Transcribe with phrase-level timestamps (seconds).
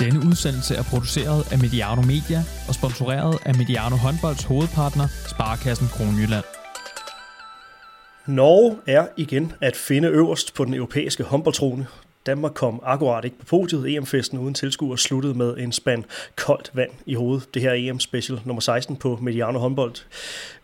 [0.00, 6.44] Denne udsendelse er produceret af Mediano Media og sponsoreret af Mediano Håndbolds hovedpartner, Sparkassen Kronjylland.
[8.26, 11.86] Norge er igen at finde øverst på den europæiske håndboldtrone.
[12.26, 13.96] Danmark kom akkurat ikke på podiet.
[13.96, 16.04] EM-festen uden tilskuer sluttede med en spand
[16.36, 17.54] koldt vand i hovedet.
[17.54, 19.94] Det her EM-special nummer 16 på Mediano håndbold.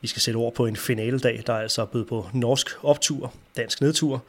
[0.00, 3.80] Vi skal sætte ord på en finaledag, der er altså blevet på norsk optur, dansk
[3.80, 4.24] nedtur.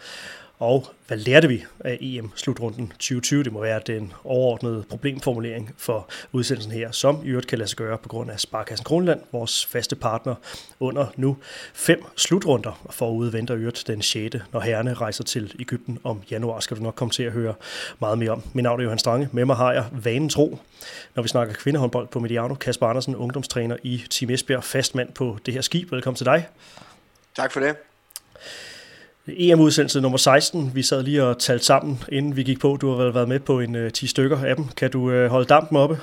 [0.59, 3.43] Og hvad lærte vi af EM-slutrunden 2020?
[3.43, 7.77] Det må være den overordnede problemformulering for udsendelsen her, som i øvrigt kan lade sig
[7.77, 10.35] gøre på grund af Sparkassen Kronland, vores faste partner
[10.80, 11.38] under nu
[11.73, 12.81] fem slutrunder.
[12.83, 14.35] Og forude venter øvrigt den 6.
[14.53, 17.53] når herrene rejser til Ægypten om januar, skal du nok komme til at høre
[17.99, 18.44] meget mere om.
[18.53, 19.30] Min navn er Johan Strange.
[19.31, 20.59] Med mig har jeg vanen tro,
[21.16, 22.55] når vi snakker kvindehåndbold på Mediano.
[22.55, 25.91] Kasper Andersen, ungdomstræner i Team Esbjerg, fast mand på det her skib.
[25.91, 26.47] Velkommen til dig.
[27.35, 27.75] Tak for det.
[29.27, 30.72] EM-udsendelse nummer 16.
[30.76, 32.78] Vi sad lige og talte sammen, inden vi gik på.
[32.81, 34.67] Du har vel været med på en uh, 10 stykker af dem.
[34.67, 36.00] Kan du uh, holde dampen oppe?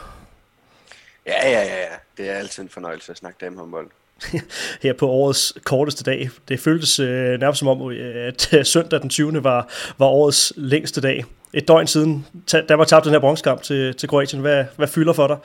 [1.27, 1.89] Ja, ja, ja, ja.
[2.17, 3.91] Det er altid en fornøjelse at snakke damehåndbold.
[4.83, 6.31] Her på årets korteste dag.
[6.49, 9.45] Det føltes uh, nærmest som om, at uh, søndag den 20.
[9.45, 11.25] var, var årets længste dag.
[11.53, 12.27] Et døgn siden,
[12.69, 14.41] da var tabt den her bronzekamp til, til Kroatien.
[14.41, 15.37] Hvad, hvad fylder for dig?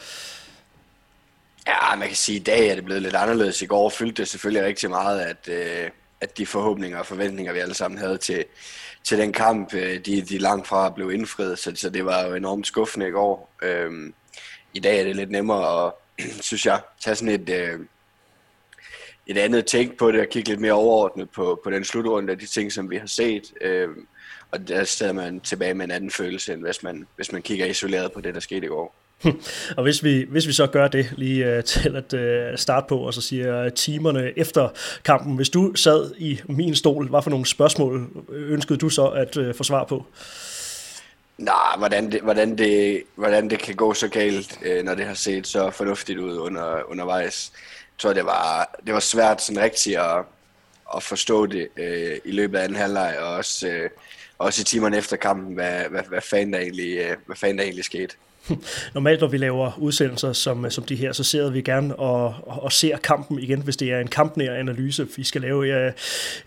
[1.68, 3.62] Ja, man kan sige, at i dag er det blevet lidt anderledes.
[3.62, 5.90] I går fyldte det selvfølgelig rigtig meget, at, øh,
[6.22, 8.46] at de forhåbninger og forventninger, vi alle sammen havde til,
[9.04, 12.36] til den kamp, øh, de, de langt fra blev indfriet, så, så det var jo
[12.36, 13.56] enormt skuffende i går.
[13.62, 14.14] Øhm,
[14.74, 15.94] I dag er det lidt nemmere at,
[16.48, 17.80] synes jeg, tage sådan et, øh,
[19.28, 22.40] et andet tænk på det og kigge lidt mere overordnet på, på den slutrunde af
[22.40, 23.54] de ting, som vi har set.
[23.62, 24.08] Øhm,
[24.52, 27.66] og der sidder man tilbage med en anden følelse, end hvis man, hvis man kigger
[27.66, 28.96] isoleret på det, der skete i går.
[29.78, 32.98] og hvis vi, hvis vi så gør det lige øh, til at øh, starte på,
[32.98, 34.70] og så siger timerne efter
[35.04, 39.38] kampen, hvis du sad i min stol, hvad for nogle spørgsmål ønskede du så at
[39.38, 40.06] øh, få svar på?
[41.38, 45.14] Nej, hvordan det, hvordan, det, hvordan det kan gå så galt, øh, når det har
[45.14, 47.52] set så fornuftigt ud under, undervejs.
[47.54, 50.24] Jeg tror, det var, det var svært sådan rigtigt at,
[50.96, 53.90] at forstå det øh, i løbet af anden halvleg, og også, øh,
[54.38, 57.64] også i timerne efter kampen, hvad, hvad, hvad, fanden der egentlig, øh, hvad fanden der
[57.64, 58.16] egentlig skete.
[58.94, 62.72] Normalt, når vi laver udsendelser som, som de her, så ser vi gerne og, og
[62.72, 65.68] ser kampen igen, hvis det er en kampnær analyse, vi skal lave.
[65.68, 65.94] Jeg,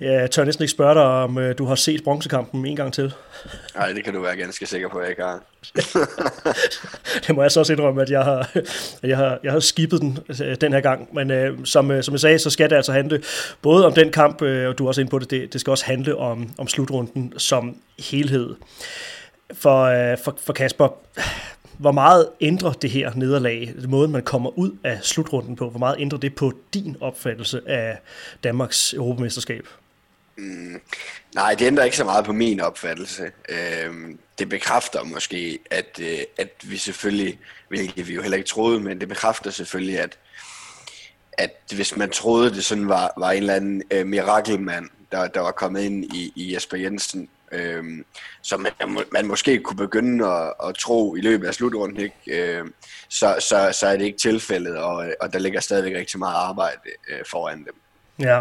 [0.00, 3.14] jeg tør næsten ikke spørge dig, om øh, du har set bronzekampen en gang til.
[3.74, 5.42] Nej, det kan du være ganske sikker på, at jeg ikke har.
[7.26, 8.50] det må jeg så også indrømme, at jeg har,
[9.02, 11.14] jeg har, jeg har skibet den øh, den her gang.
[11.14, 13.22] Men øh, som, øh, som jeg sagde, så skal det altså handle
[13.62, 15.70] både om den kamp, øh, og du er også inde på det, det, det skal
[15.70, 18.54] også handle om, om slutrunden som helhed.
[19.54, 20.88] For, øh, for, for Kasper,
[21.82, 25.96] hvor meget ændrer det her nederlag, måden man kommer ud af slutrunden på, hvor meget
[25.98, 27.98] ændrer det på din opfattelse af
[28.44, 29.68] Danmarks europamesterskab?
[30.36, 30.80] Mm,
[31.34, 33.30] nej, det ændrer ikke så meget på min opfattelse.
[33.48, 37.38] Øhm, det bekræfter måske, at, øh, at vi selvfølgelig,
[37.68, 40.18] hvilket vi jo heller ikke troede, men det bekræfter selvfølgelig, at,
[41.32, 45.40] at hvis man troede, det sådan var, var en eller anden øh, mirakelmand, der, der
[45.40, 47.84] var kommet ind i, i Jesper Jensen, øh,
[48.42, 48.72] som man,
[49.12, 52.14] man måske kunne begynde at, at tro i løbet af slutrunden, ikke?
[52.26, 52.64] Øh,
[53.08, 56.80] så, så, så er det ikke tilfældet, og, og der ligger stadigvæk rigtig meget arbejde
[57.10, 57.74] øh, foran dem.
[58.20, 58.40] Ja,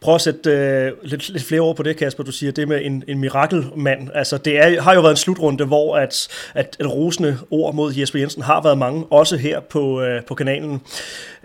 [0.00, 2.24] prøv at sætte øh, lidt, lidt flere ord på det, Kasper.
[2.24, 4.08] Du siger det med en, en mirakelmand.
[4.14, 7.94] Altså, det er, har jo været en slutrunde, hvor at, at, at rosende ord mod
[7.94, 10.82] Jesper Jensen har været mange, også her på, øh, på kanalen.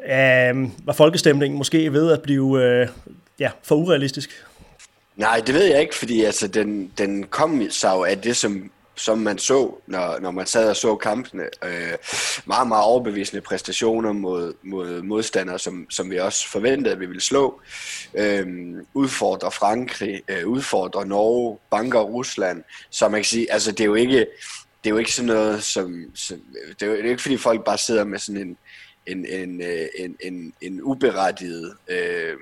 [0.06, 2.88] Øh, var folkestemningen måske ved at blive øh,
[3.40, 4.30] ja, for urealistisk?
[5.22, 9.18] Nej, det ved jeg ikke, fordi altså, den, den kom så af det, som, som
[9.18, 11.44] man så, når, når man sad og så kampene.
[11.64, 11.94] Øh,
[12.46, 17.22] meget, meget overbevisende præstationer mod, mod modstandere, som, som vi også forventede, at vi ville
[17.22, 17.62] slå.
[18.14, 18.48] Øh,
[18.94, 22.64] udfordrer Frankrig, øh, udfordrer Norge, banker Rusland.
[22.90, 24.18] Så man kan sige, altså det er jo ikke,
[24.84, 26.38] det er jo ikke sådan noget, som, som
[26.80, 28.58] det, er jo, det er jo ikke fordi folk bare sidder med sådan en,
[29.08, 32.36] en, en, øh, en, en, en uberettiget øh,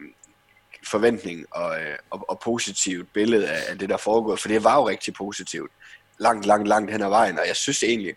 [0.87, 4.75] forventning og, øh, og, og positivt billede af, af det, der foregår, for det var
[4.75, 5.71] jo rigtig positivt,
[6.19, 8.13] langt, langt, langt hen ad vejen, og jeg synes egentlig,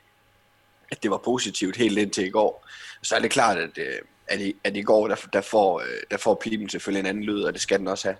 [0.91, 2.69] at det var positivt helt indtil i går.
[3.03, 5.87] Så er det klart, at, øh, at, i, at i går, der, der, får, øh,
[6.11, 8.17] der får pipen selvfølgelig en anden lyd, og det skal den også have.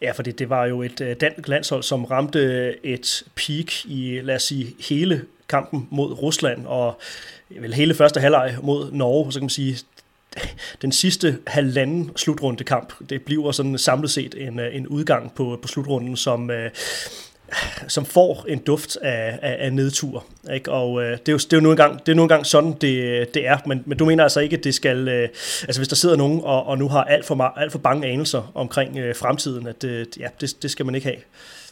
[0.00, 4.34] Ja, fordi det, det var jo et dansk landshold, som ramte et peak i, lad
[4.34, 7.00] os sige, hele kampen mod Rusland, og
[7.48, 9.78] vel hele første halvleg mod Norge, så kan man sige,
[10.82, 15.58] den sidste halvanden slutrunde kamp, det bliver sådan samlet set en, øh, en udgang på,
[15.62, 16.70] på slutrunden, som, øh,
[17.88, 20.24] som får en duft af, af, af nedtur.
[20.54, 20.72] Ikke?
[20.72, 22.72] Og øh, det, er jo, det, er jo nu engang, det er nu engang sådan,
[22.72, 23.58] det, det er.
[23.66, 25.08] Men, men du mener altså ikke, at det skal...
[25.08, 25.28] Øh,
[25.62, 28.52] altså hvis der sidder nogen og, og nu har alt for, alt for bange anelser
[28.54, 31.20] omkring øh, fremtiden, at øh, ja, det, det skal man ikke have.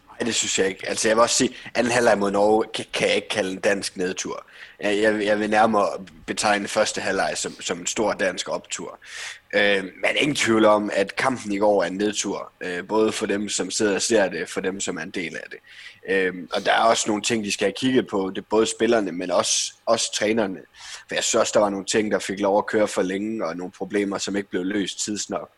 [0.09, 0.88] Nej, det synes jeg ikke.
[0.88, 3.59] Altså jeg vil også sige, anden halvleg mod Norge kan, kan jeg ikke kalde en
[3.59, 4.47] dansk nedtur.
[4.82, 5.88] Jeg, jeg, jeg vil nærmere
[6.26, 8.99] betegne første halvleg som, som en stor dansk optur.
[9.54, 12.52] Øh, men ingen tvivl om, at kampen i går er en nedtur.
[12.60, 15.37] Øh, både for dem, som sidder og ser det, for dem, som er en del
[15.37, 15.58] af det.
[16.08, 18.31] Øh, og der er også nogle ting, de skal have kigget på.
[18.34, 20.58] Det er både spillerne, men også, også trænerne.
[21.08, 23.46] For jeg synes også, der var nogle ting, der fik lov at køre for længe,
[23.46, 25.50] og nogle problemer, som ikke blev løst tidsnok.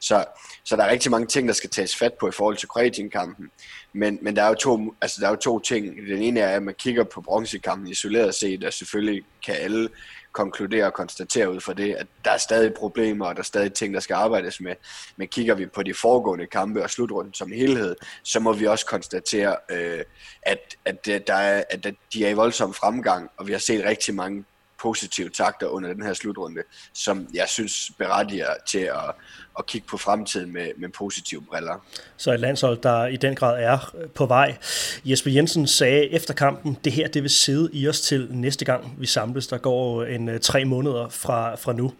[0.00, 0.24] Så,
[0.64, 3.50] så der er rigtig mange ting, der skal tages fat på i forhold til Kroatien-kampen.
[3.92, 5.96] Men, men der, er jo to, altså der er jo to ting.
[5.96, 9.88] Den ene er, at man kigger på bronzekampen isoleret set, og selvfølgelig kan alle
[10.32, 13.72] konkludere og konstatere ud fra det, at der er stadig problemer, og der er stadig
[13.72, 14.74] ting, der skal arbejdes med.
[15.16, 18.86] Men kigger vi på de foregående kampe og slutrunden som helhed, så må vi også
[18.86, 20.04] konstatere, øh,
[20.42, 24.14] at, at, der er, at de er i voldsom fremgang, og vi har set rigtig
[24.14, 24.44] mange
[24.82, 26.62] positive takter under den her slutrunde,
[26.94, 29.14] som jeg synes berettiger til at,
[29.58, 31.84] at kigge på fremtiden med, med positive briller.
[32.16, 34.56] Så et landshold, der i den grad er øh, på vej.
[35.04, 38.94] Jesper Jensen sagde efter kampen, det her det vil sidde i os til næste gang
[38.98, 39.46] vi samles.
[39.46, 41.92] Der går en øh, tre måneder fra, fra nu.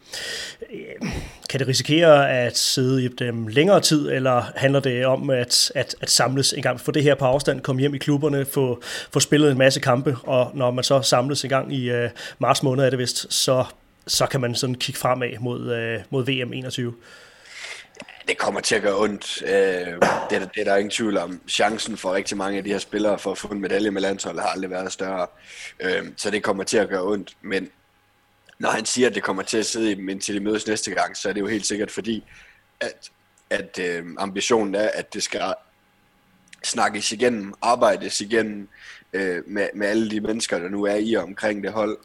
[0.73, 1.11] Øh,
[1.51, 5.95] kan det risikere at sidde i dem længere tid, eller handler det om at, at,
[6.01, 8.83] at samles en gang, få det her på afstand, komme hjem i klubberne, få,
[9.13, 12.63] få spillet en masse kampe, og når man så samles en gang i øh, marts
[12.63, 13.65] måned er det vist, så,
[14.07, 16.95] så kan man sådan kigge fremad mod, øh, mod VM 21
[18.29, 19.43] det kommer til at gøre ondt.
[19.43, 21.41] Øh, det, er, det er der ingen tvivl om.
[21.49, 24.43] Chancen for rigtig mange af de her spillere for at få en medalje med landsholdet
[24.43, 25.27] har aldrig været større.
[25.81, 27.37] Øh, så det kommer til at gøre ondt.
[27.43, 27.71] Men
[28.59, 30.91] når han siger, at det kommer til at sidde i dem, indtil de mødes næste
[30.91, 32.25] gang, så er det jo helt sikkert fordi,
[32.81, 33.11] at,
[33.51, 35.55] at øh, ambitionen er, at det skal
[36.65, 38.69] snakkes igennem, arbejdes igennem
[39.13, 41.99] øh, med, med alle de mennesker, der nu er i og omkring det hold.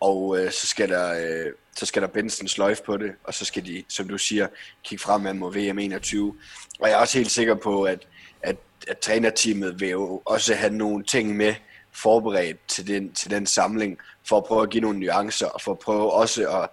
[0.00, 1.14] Og øh, så skal der...
[1.14, 4.18] Øh, så skal der bindes en sløjf på det, og så skal de, som du
[4.18, 4.48] siger,
[4.84, 6.34] kigge fremad mod VM 21.
[6.80, 8.06] Og jeg er også helt sikker på, at,
[8.42, 8.56] at,
[8.88, 11.54] at trænerteamet vil jo også have nogle ting med
[11.92, 13.98] forberedt til den, til den samling,
[14.28, 16.68] for at prøve at give nogle nuancer, og for at prøve også at,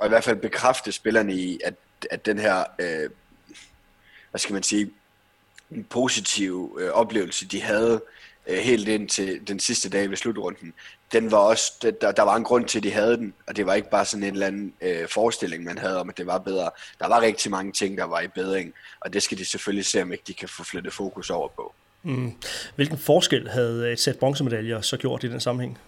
[0.00, 1.74] at i hvert fald bekræfte spillerne i, at,
[2.10, 3.10] at den her, øh,
[4.30, 4.90] hvad skal man sige,
[5.70, 8.02] en positiv øh, oplevelse, de havde
[8.46, 10.72] øh, helt ind til den sidste dag ved slutrunden,
[11.14, 13.66] den var også, der, der var en grund til, at de havde den, og det
[13.66, 16.38] var ikke bare sådan en eller anden øh, forestilling, man havde om, at det var
[16.38, 16.70] bedre.
[17.00, 20.02] Der var rigtig mange ting, der var i bedring, og det skal de selvfølgelig se,
[20.02, 21.74] om ikke de kan få flyttet fokus over på.
[22.02, 22.32] Mm.
[22.74, 25.78] Hvilken forskel havde et sæt bronzemedaljer så gjort i den sammenhæng?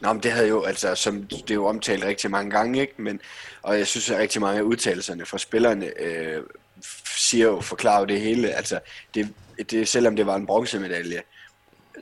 [0.00, 2.94] Nå, men det havde jo, altså, som det er jo omtalt rigtig mange gange, ikke?
[2.96, 3.20] Men,
[3.62, 6.42] og jeg synes, at rigtig mange af udtalelserne fra spillerne øh,
[7.16, 8.48] siger jo, forklarer jo det hele.
[8.48, 8.80] Altså,
[9.14, 9.28] det,
[9.70, 11.22] det, selvom det var en bronzemedalje,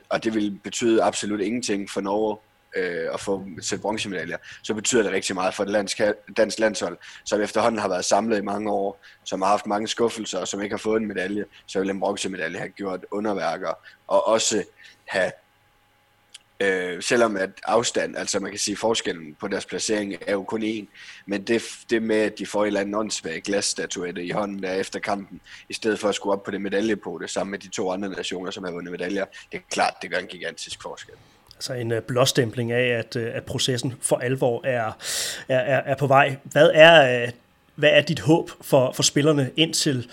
[0.09, 2.37] og det ville betyde absolut ingenting for Norge,
[2.75, 6.01] øh, at få til bronzemedaljer, så betyder det rigtig meget for det dansk,
[6.37, 10.39] dansk landshold, som efterhånden har været samlet i mange år, som har haft mange skuffelser,
[10.39, 13.73] og som ikke har fået en medalje, så vil en bronzemedalje have gjort underværker,
[14.07, 14.63] og også
[15.05, 15.31] have
[16.59, 20.63] Øh, selvom at afstand, altså man kan sige forskellen på deres placering er jo kun
[20.63, 20.85] én,
[21.25, 24.73] men det, det med, at de får en eller anden åndssvag glasstatuette i hånden der
[24.73, 27.59] efter kampen, i stedet for at skulle op på det medaljepote på det, sammen med
[27.59, 30.81] de to andre nationer, som har vundet medaljer, det er klart, det gør en gigantisk
[30.81, 31.15] forskel.
[31.55, 34.91] Altså en øh, blåstempling af, at, øh, at processen for alvor er,
[35.49, 36.35] er, er, er på vej.
[36.43, 37.31] Hvad er, øh,
[37.75, 40.09] hvad er dit håb for, for spillerne indtil,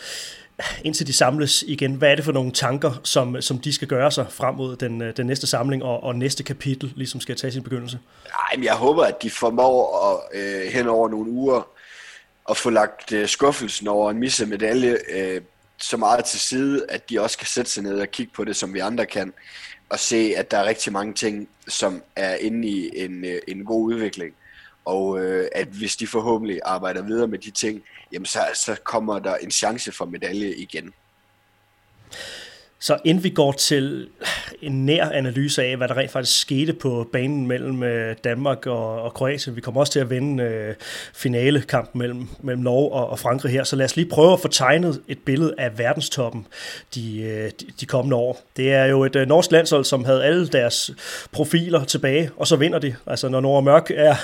[0.84, 1.94] indtil de samles igen?
[1.94, 5.02] Hvad er det for nogle tanker, som, som de skal gøre sig frem mod den,
[5.02, 7.98] øh, den næste samling og, og næste kapitel, ligesom skal tage sin begyndelse?
[8.24, 11.69] Nej, men jeg håber, at de formår at, øh, hen over nogle uger
[12.50, 15.40] at få lagt øh, skuffelsen over en misset medalje øh,
[15.78, 18.56] så meget til side, at de også kan sætte sig ned og kigge på det,
[18.56, 19.32] som vi andre kan
[19.93, 23.65] at se, at der er rigtig mange ting, som er inde i en, øh, en
[23.65, 24.34] god udvikling.
[24.84, 27.82] Og øh, at hvis de forhåbentlig arbejder videre med de ting,
[28.13, 30.93] jamen så, så kommer der en chance for medalje igen.
[32.82, 34.08] Så inden vi går til
[34.62, 39.03] en nær analyse af, hvad der rent faktisk skete på banen mellem øh, Danmark og,
[39.03, 40.74] og Kroatien, vi kommer også til at vinde øh,
[41.15, 44.48] finalekampen mellem, mellem Norge og, og Frankrig her, så lad os lige prøve at få
[44.48, 46.46] tegnet et billede af verdenstoppen
[46.94, 48.41] de, øh, de, de kommende år.
[48.56, 50.91] Det er jo et øh, norsk landshold, som havde alle deres
[51.32, 52.94] profiler tilbage, og så vinder de.
[53.06, 54.15] Altså når Nora Mørk er,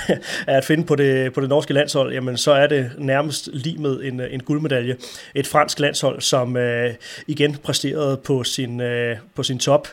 [0.46, 3.78] er at finde på det, på det norske landshold, jamen så er det nærmest lige
[3.78, 4.96] med en, øh, en guldmedalje.
[5.34, 6.94] Et fransk landshold, som øh,
[7.26, 9.88] igen præsterede på sin, øh, på sin top.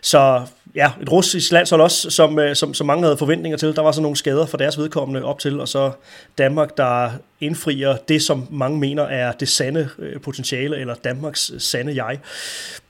[0.00, 0.42] Så
[0.74, 3.76] ja, et russisk landshold også, som, øh, som, som mange havde forventninger til.
[3.76, 5.92] Der var så nogle skader for deres vedkommende op til, og så
[6.38, 12.04] Danmark, der indfrier det, som mange mener er det sande øh, potentiale, eller Danmarks sande
[12.04, 12.18] jeg.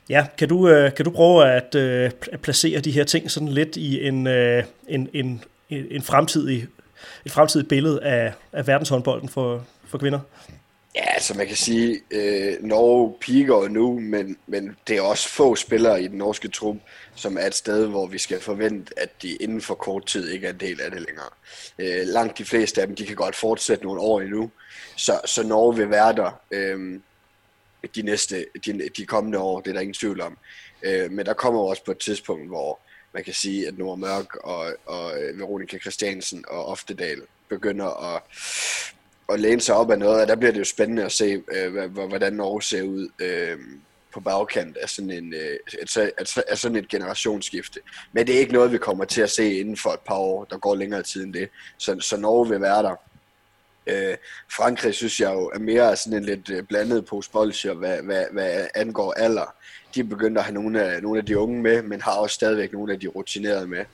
[0.09, 3.49] Ja, kan du, øh, kan du prøve at, øh, at placere de her ting sådan
[3.49, 6.67] lidt i en, øh, en, en, en fremtidig,
[7.25, 10.21] et fremtidigt billede af, af verdenshåndbolden for, for kvinder?
[10.95, 15.57] Ja, altså man kan sige, øh, Norge piker nu, men, men det er også få
[15.57, 16.77] spillere i den norske trup,
[17.15, 20.47] som er et sted, hvor vi skal forvente, at de inden for kort tid ikke
[20.47, 21.29] er en del af det længere.
[21.79, 24.51] Øh, langt de fleste af dem, de kan godt fortsætte nogle år endnu,
[24.97, 27.01] så, så Norge vil være der øh,
[27.95, 30.39] de næste, de, de kommende år, det er der ingen tvivl om.
[30.83, 32.81] Øh, men der kommer også på et tidspunkt, hvor
[33.15, 38.23] man kan sige, at Nord Mørk og, og Veronika Christiansen og Oftedal begynder at
[39.29, 41.97] at læne sig op af noget, og der bliver det jo spændende at se, øh,
[41.97, 43.59] hvordan Norge ser ud øh,
[44.13, 47.81] på bagkant af sådan, en, øh, et, af sådan et generationsskifte.
[48.13, 50.45] Men det er ikke noget, vi kommer til at se inden for et par år,
[50.45, 51.49] der går længere tid end det.
[51.79, 52.97] Så, så Norge vil være der.
[53.87, 54.17] Øh,
[54.53, 58.25] Frankrig synes jeg jo er mere sådan en lidt øh, blandet på bolsjer, hvad, hvad,
[58.33, 59.55] hvad angår alder.
[59.95, 62.35] De er begyndt at have nogle af, nogle af de unge med, men har også
[62.35, 63.85] stadigvæk nogle af de rutinerede med.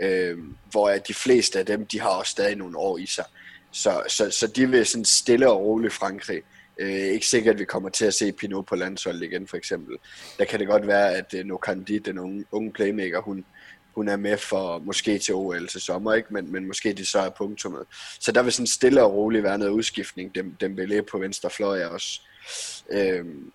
[0.00, 0.38] Øh,
[0.70, 3.24] hvor de fleste af dem, de har også stadig nogle år i sig.
[3.72, 6.42] Så, så, så de vil sådan stille og roligt Frankrig.
[6.78, 9.96] Øh, ikke sikkert, at vi kommer til at se Pinot på landsholdet igen, for eksempel.
[10.38, 13.44] Der kan det godt være, at uh, Nokandi, den unge, unge playmaker, hun,
[13.94, 16.34] hun er med for måske til OL til sommer, ikke?
[16.34, 17.82] Men, men måske det så er punktummet.
[18.20, 20.34] Så der vil sådan stille og roligt være noget udskiftning.
[20.34, 22.20] Dem, dem vil på venstre fløj også.
[22.90, 23.52] Øhm,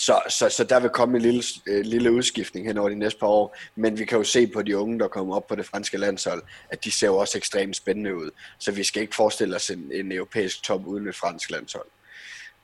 [0.00, 3.20] så, så, så der vil komme en lille, øh, lille udskiftning hen over de næste
[3.20, 5.66] par år, men vi kan jo se på de unge, der kommer op på det
[5.66, 8.30] franske landshold, at de ser jo også ekstremt spændende ud.
[8.58, 11.86] Så vi skal ikke forestille os en, en europæisk top uden et fransk landshold.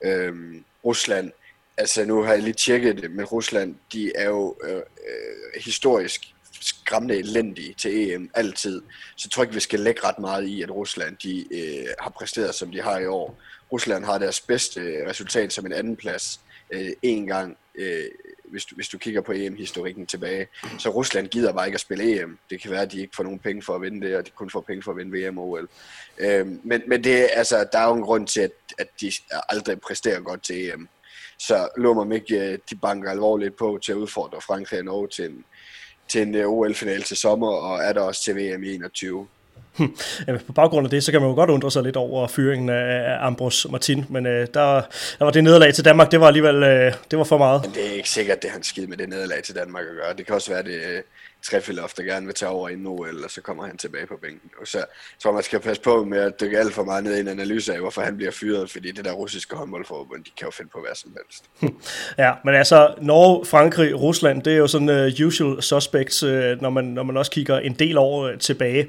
[0.03, 1.31] Øhm, Rusland,
[1.77, 6.33] altså nu har jeg lige tjekket det, men Rusland, de er jo øh, øh, historisk
[6.61, 8.81] skræmmende elendige til EM altid.
[9.15, 12.09] Så jeg tror ikke, vi skal lægge ret meget i, at Rusland de, øh, har
[12.09, 13.39] præsteret, som de har i år.
[13.71, 16.39] Rusland har deres bedste øh, resultat som en anden plads
[16.71, 18.05] øh, en gang, øh,
[18.43, 20.47] hvis, du, hvis du kigger på EM-historikken tilbage.
[20.79, 22.37] Så Rusland gider bare ikke at spille EM.
[22.49, 24.31] Det kan være, at de ikke får nogen penge for at vinde det, og de
[24.31, 25.69] kun får penge for at vinde VM og OL.
[26.17, 29.11] Øh, men, men det, altså, der er jo en grund til, at, at de
[29.49, 30.87] aldrig præsterer godt til EM.
[31.39, 35.07] Så lå mig ikke, øh, de banker alvorligt på til at udfordre Frankrig og Norge
[35.07, 35.45] til en,
[36.07, 39.27] til en øh, OL-final til sommer, og er der også til VM i 21.
[40.47, 43.17] På baggrund af det, så kan man jo godt undre sig lidt over fyringen af
[43.19, 44.81] Ambros Martin, men øh, der,
[45.19, 47.61] der var det nederlag til Danmark, det var alligevel øh, det var for meget.
[47.61, 49.95] Men det er ikke sikkert, det har en skid med det nederlag til Danmark at
[49.95, 50.13] gøre.
[50.17, 51.01] Det kan også være, det øh,
[51.53, 54.17] øh, Trefilov, der gerne vil tage over i OL, og så kommer han tilbage på
[54.21, 54.49] bænken.
[54.61, 54.85] Og så
[55.23, 57.73] tror man skal passe på med at dykke alt for meget ned i en analyse
[57.73, 60.79] af, hvorfor han bliver fyret, fordi det der russiske håndboldforbund, de kan jo finde på
[60.79, 61.73] hvad som helst.
[62.23, 66.69] ja, men altså, Norge, Frankrig, Rusland, det er jo sådan uh, usual suspects, uh, når,
[66.69, 68.87] man, når man også kigger en del år uh, tilbage.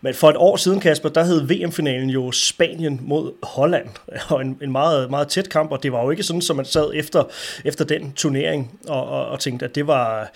[0.00, 3.88] Men for et år siden, Kasper, der hed VM-finalen jo Spanien mod Holland,
[4.30, 6.64] og en, en meget, meget tæt kamp, og det var jo ikke sådan, som man
[6.64, 7.24] sad efter,
[7.64, 10.30] efter den turnering og, og, og tænkte, at det var,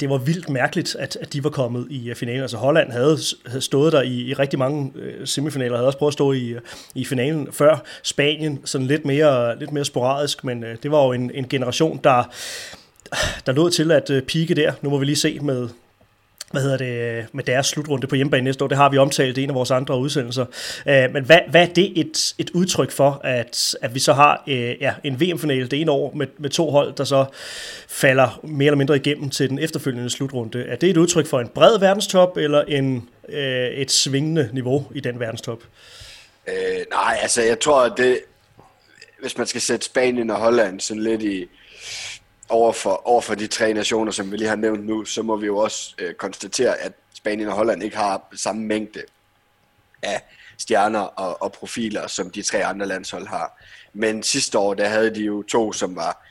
[0.00, 2.42] det var vildt mærkeligt, at at, de var kommet i øh, finalen.
[2.42, 6.10] Altså Holland havde, havde stået der i, i rigtig mange øh, semifinaler, havde også prøvet
[6.10, 6.60] at stå i, øh,
[6.94, 7.84] i finalen før.
[8.02, 12.00] Spanien sådan lidt mere, lidt mere sporadisk, men øh, det var jo en, en generation,
[12.04, 12.22] der,
[13.46, 14.72] der lod til at øh, pike der.
[14.82, 15.68] Nu må vi lige se med,
[16.54, 18.68] hvad hedder det, med deres slutrunde på hjemmebane næste år.
[18.68, 20.46] Det har vi omtalt i en af vores andre udsendelser.
[20.88, 24.42] Øh, men hvad, hvad er det et, et udtryk for, at, at vi så har
[24.46, 27.24] øh, ja, en VM-finale det ene år med, med to hold, der så
[27.88, 30.64] falder mere eller mindre igennem til den efterfølgende slutrunde?
[30.64, 35.00] Er det et udtryk for en bred verdenstop, eller en, øh, et svingende niveau i
[35.00, 35.58] den verdenstop?
[36.48, 38.18] Øh, nej, altså jeg tror, at det,
[39.20, 41.48] hvis man skal sætte Spanien og Holland sådan lidt i,
[42.54, 45.36] over for, over for de tre nationer, som vi lige har nævnt nu, så må
[45.36, 49.02] vi jo også øh, konstatere, at Spanien og Holland ikke har samme mængde
[50.02, 50.22] af
[50.58, 53.60] stjerner og, og profiler, som de tre andre landshold har.
[53.92, 56.26] Men sidste år, der havde de jo to, som var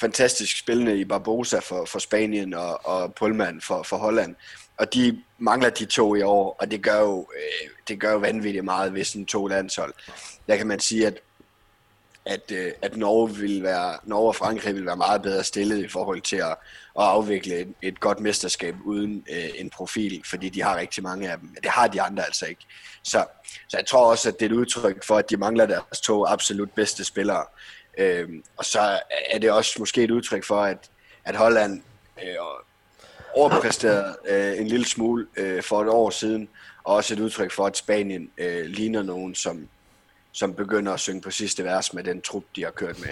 [0.00, 4.34] fantastisk spillende i Barbosa for, for Spanien og, og Pullman for, for Holland.
[4.76, 8.18] Og de mangler de to i år, og det gør jo, øh, det gør jo
[8.18, 9.94] vanvittigt meget ved sådan to landshold.
[10.48, 11.18] Der kan man sige, at
[12.26, 15.88] at, øh, at Norge, vil være, Norge og Frankrig vil være meget bedre stillet i
[15.88, 16.56] forhold til at,
[16.98, 21.30] at afvikle et, et godt mesterskab uden øh, en profil, fordi de har rigtig mange
[21.30, 21.48] af dem.
[21.48, 22.64] Men det har de andre altså ikke.
[23.02, 23.24] Så,
[23.68, 26.26] så jeg tror også, at det er et udtryk for, at de mangler deres to
[26.26, 27.44] absolut bedste spillere.
[27.98, 29.00] Øh, og så
[29.30, 30.90] er det også måske et udtryk for, at,
[31.24, 31.82] at Holland
[32.22, 32.36] øh,
[33.34, 36.48] overpræsterede øh, en lille smule øh, for et år siden,
[36.84, 39.68] og også et udtryk for, at Spanien øh, ligner nogen, som,
[40.32, 43.08] som begynder at synge på sidste vers med den trup, de har kørt med.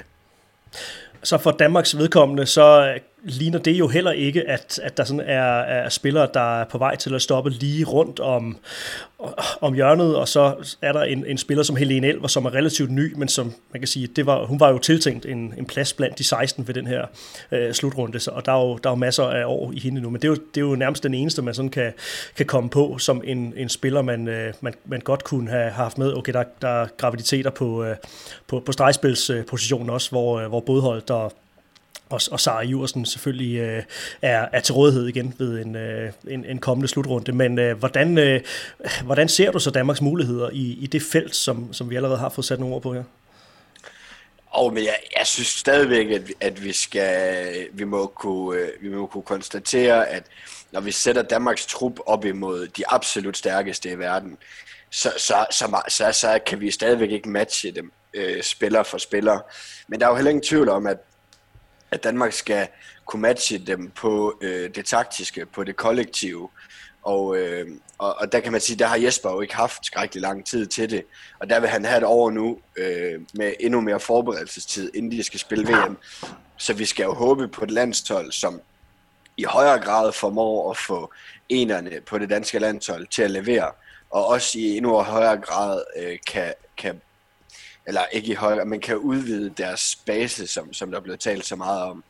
[1.22, 5.20] Så for Danmarks vedkommende, så øh, ligner det jo heller ikke, at, at der sådan
[5.20, 8.56] er, er spillere, der er på vej til at stoppe lige rundt om,
[9.60, 12.90] om hjørnet, og så er der en, en spiller som Helene Elver, som er relativt
[12.90, 15.92] ny, men som man kan sige, det var, hun var jo tiltænkt en, en plads
[15.92, 17.06] blandt de 16 ved den her
[17.52, 20.00] øh, slutrunde, så, og der er, jo, der er jo masser af år i hende
[20.00, 21.92] nu, men det er jo, det er jo nærmest den eneste, man sådan kan,
[22.36, 25.98] kan komme på som en, en spiller, man, øh, man, man godt kunne have haft
[25.98, 26.16] med.
[26.16, 27.96] Okay, der, der er graviditeter på, øh,
[28.46, 31.32] på, på stregspilspositionen også, hvor, øh, hvor Bådholdt og
[32.10, 33.82] og, og Sara Iversen selvfølgelig øh,
[34.22, 37.32] er, er til rådighed igen ved en, øh, en, en kommende slutrunde.
[37.32, 38.40] Men øh, hvordan, øh,
[39.04, 42.28] hvordan ser du så Danmarks muligheder i, i det felt, som, som vi allerede har
[42.28, 43.02] fået sat nogle ord på her?
[44.46, 48.88] Og men jeg, jeg synes stadigvæk, at, at vi skal, vi må kunne, øh, vi
[48.88, 50.22] må kunne konstatere, at
[50.72, 54.36] når vi sætter Danmarks trup op imod de absolut stærkeste i verden,
[54.90, 59.40] så, så, så, så, så kan vi stadigvæk ikke matche dem øh, spiller for spiller.
[59.88, 60.98] Men der er jo heller ingen tvivl om, at
[61.90, 62.68] at Danmark skal
[63.06, 66.48] kunne matche dem på øh, det taktiske, på det kollektive.
[67.02, 67.66] Og, øh,
[67.98, 70.66] og, og der kan man sige, der har Jesper jo ikke haft skrækkelig lang tid
[70.66, 71.04] til det.
[71.38, 75.22] Og der vil han have et over nu øh, med endnu mere forberedelsestid, inden de
[75.22, 75.96] skal spille VM.
[76.56, 78.60] Så vi skal jo håbe på et landshold, som
[79.36, 81.12] i højere grad formår at få
[81.48, 83.70] enerne på det danske landshold til at levere,
[84.10, 87.00] og også i endnu højere grad øh, kan, kan
[87.86, 91.46] eller ikke i højere, men kan udvide deres base, som, som der er blevet talt
[91.46, 92.04] så meget om.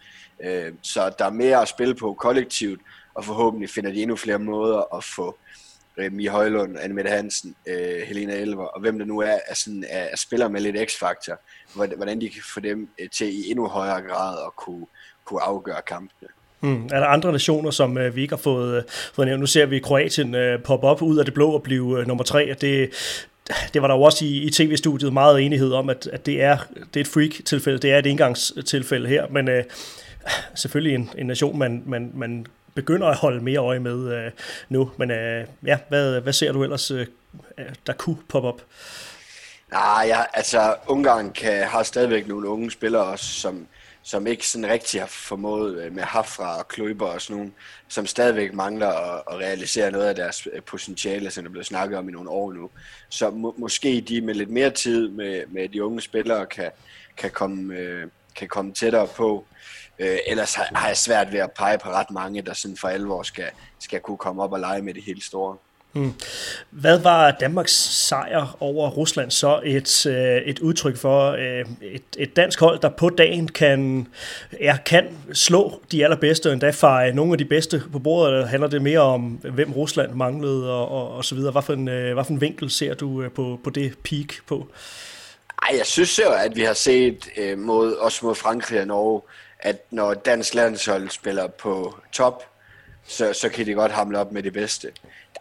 [0.45, 2.81] Øh, så der er mere at spille på kollektivt,
[3.15, 5.39] og forhåbentlig finder de endnu flere måder at få
[5.97, 9.55] øh, Mie Højlund, Anne Mette Hansen, øh, Helena Elver, og hvem der nu er, er,
[9.55, 11.41] sådan, er, er spiller med lidt x-faktor,
[11.75, 14.87] hvordan de kan få dem øh, til i endnu højere grad at kunne,
[15.25, 16.29] kunne afgøre kampene.
[16.61, 16.85] Hmm.
[16.85, 19.41] Er der andre nationer, som øh, vi ikke har fået, øh, fået nævnt?
[19.41, 22.25] Nu ser vi Kroatien øh, poppe op ud af det blå og blive øh, nummer
[22.25, 22.91] tre, og det,
[23.75, 26.57] det var der jo også i, i tv-studiet meget enighed om, at, at det, er,
[26.95, 29.65] det er et freak-tilfælde, det er et indgangstilfælde her, men øh,
[30.55, 34.31] selvfølgelig en, en nation, man, man, man begynder at holde mere øje med øh,
[34.69, 34.91] nu.
[34.97, 37.07] Men øh, ja, hvad, hvad ser du ellers, øh,
[37.87, 38.63] der kunne poppe op?
[39.73, 43.67] Nej, ja, altså Ungarn kan, har stadigvæk nogle unge spillere, som,
[44.03, 47.55] som ikke sådan rigtig har formået øh, med Hafra og Kløber og sådan nogen,
[47.89, 51.99] som stadigvæk mangler at, at realisere noget af deres øh, potentiale, som der blevet snakket
[51.99, 52.71] om i nogle år nu.
[53.09, 56.71] Så må, måske de med lidt mere tid med, med de unge spillere kan,
[57.17, 59.45] kan, komme, øh, kan komme tættere på.
[59.99, 62.89] Øh, ellers har, har jeg svært ved at pege på ret mange, der sådan for
[62.89, 65.57] alvor skal, skal kunne komme op og lege med det helt store.
[65.93, 66.13] Mm.
[66.71, 67.73] Hvad var Danmarks
[68.09, 72.89] sejr over Rusland så et, øh, et udtryk for øh, et, et dansk hold, der
[72.89, 74.09] på dagen kan,
[74.61, 78.49] ja, kan slå de allerbedste og endda feje nogle af de bedste på bordet?
[78.49, 81.53] Handler det mere om, hvem Rusland manglede og, og, og så videre?
[81.53, 84.35] Hvad for, en, øh, hvad for en vinkel ser du øh, på, på det peak
[84.47, 84.69] på?
[85.63, 89.23] Ej, jeg synes jo, at vi har set øh, mod, også mod Frankrig og Norge,
[89.59, 92.43] at når dansk landshold spiller på top,
[93.07, 94.89] så, så kan de godt hamle op med det bedste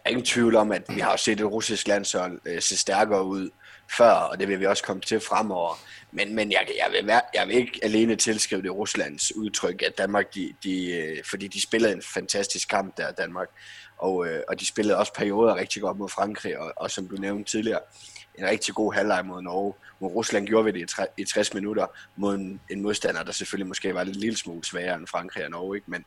[0.04, 3.50] er ingen tvivl om, at vi har set et russisk landshold øh, se stærkere ud
[3.96, 5.78] før, og det vil vi også komme til fremover.
[6.12, 9.98] Men, men jeg, jeg, vil være, jeg vil ikke alene tilskrive det Ruslands udtryk, at
[9.98, 13.48] Danmark, de, de, øh, fordi de spillede en fantastisk kamp der, Danmark,
[13.98, 17.16] og, øh, og de spillede også perioder rigtig godt mod Frankrig, og, og som du
[17.16, 17.80] nævnte tidligere,
[18.38, 19.74] en rigtig god halvleg mod Norge.
[20.00, 21.86] Mod Rusland gjorde vi det i, i 60 minutter
[22.16, 25.50] mod en, en modstander, der selvfølgelig måske var lidt lille smule sværere end Frankrig og
[25.50, 25.90] Norge, ikke?
[25.90, 26.04] men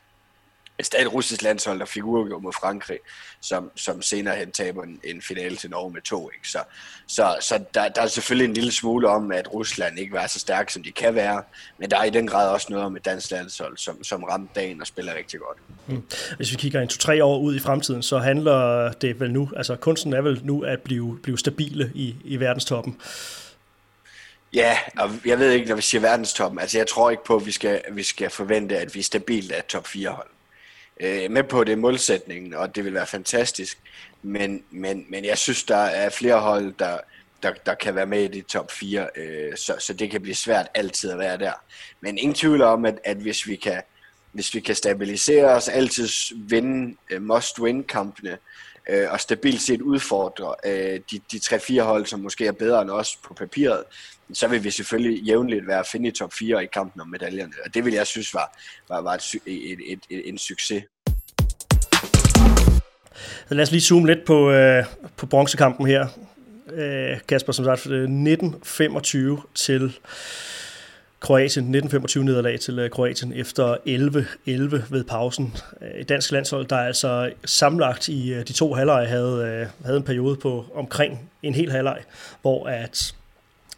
[0.80, 3.00] et stadig russisk landshold, der fik uafgjort mod Frankrig,
[3.42, 6.30] som, som senere hen taber en, en finale til Norge med to.
[6.30, 6.50] Ikke?
[6.50, 6.60] Så,
[7.08, 10.40] så, så der, der er selvfølgelig en lille smule om, at Rusland ikke var så
[10.40, 11.44] stærk, som de kan være,
[11.78, 14.54] men der er i den grad også noget om et dansk landshold, som, som ramte
[14.56, 15.58] dagen og spiller rigtig godt.
[15.88, 16.04] Mm.
[16.38, 19.76] Hvis vi kigger en to-tre år ud i fremtiden, så handler det vel nu, altså
[19.76, 23.02] kunsten er vel nu at blive, blive stabile i, i verdenstoppen.
[24.54, 27.46] Ja, og jeg ved ikke, når vi siger verdenstoppen, altså jeg tror ikke på, at
[27.46, 30.28] vi skal, vi skal forvente, at vi er stabilt af top 4 hold
[31.00, 33.78] øh, med på det målsætningen, og det vil være fantastisk.
[34.22, 36.98] Men, men, men jeg synes, der er flere hold, der,
[37.44, 40.36] der, der kan være med i de top 4, øh, så, så det kan blive
[40.36, 41.54] svært altid at være der.
[42.02, 43.82] Men ingen tvivl om, at, at hvis vi kan
[44.34, 48.38] hvis vi kan stabilisere os, altid vinde øh, must-win-kampene,
[48.90, 52.90] øh, og stabilt set udfordre uh, de, de 3-4 hold, som måske er bedre end
[52.90, 53.84] os på papiret,
[54.34, 57.54] så vil vi selvfølgelig jævnligt være at finde i top 4 i kampen om medaljerne.
[57.66, 58.58] Og det vil jeg synes var,
[58.90, 60.84] var, var et, et, et, et, en succes.
[63.48, 64.86] Så lad os lige zoome lidt på, øh,
[65.18, 66.08] på bronzekampen her.
[66.74, 70.00] Øh, Kasper, som sagt, øh, 1925 til
[71.20, 75.56] Kroatien, 1925 nederlag til øh, Kroatien efter 11-11 ved pausen.
[75.82, 80.36] Øh, et dansk landshold, der altså samlet i de to halvleje havde, havde en periode
[80.36, 82.04] på omkring en hel halvleg,
[82.42, 83.16] hvor at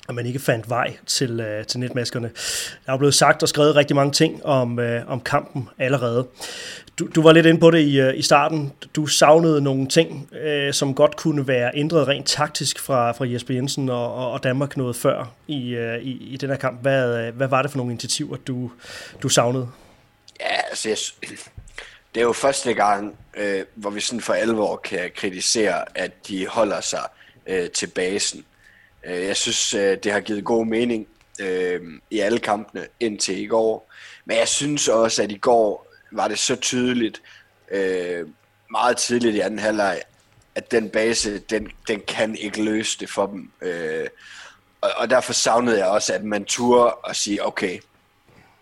[0.10, 2.32] at man ikke fandt vej til, øh, til netmaskerne.
[2.86, 6.28] Der er blevet sagt og skrevet rigtig mange ting om, øh, om kampen allerede.
[7.00, 8.74] Du, du var lidt inde på det i, øh, i starten.
[8.96, 13.54] Du savnede nogle ting, øh, som godt kunne være ændret rent taktisk fra, fra Jesper
[13.54, 16.82] Jensen og, og Danmark noget før i, øh, i, i den her kamp.
[16.82, 18.72] Hvad, øh, hvad var det for nogle initiativer, du,
[19.24, 19.70] du savnede?
[20.40, 20.98] Ja, altså jeg,
[22.16, 26.48] det er jo første gang, øh, hvor vi sådan for alvor kan kritisere, at de
[26.48, 27.04] holder sig
[27.48, 28.46] øh, til basen.
[29.06, 31.08] Øh, jeg synes, øh, det har givet god mening
[31.42, 33.92] øh, i alle kampene indtil i går.
[34.26, 37.22] Men jeg synes også, at i går var det så tydeligt,
[37.72, 38.28] øh,
[38.72, 40.02] meget tidligt i anden halvleg,
[40.56, 43.52] at den base, den, den kan ikke løse det for dem.
[43.62, 44.08] Øh,
[44.82, 47.80] og, og derfor savnede jeg også, at man turde at sige, okay,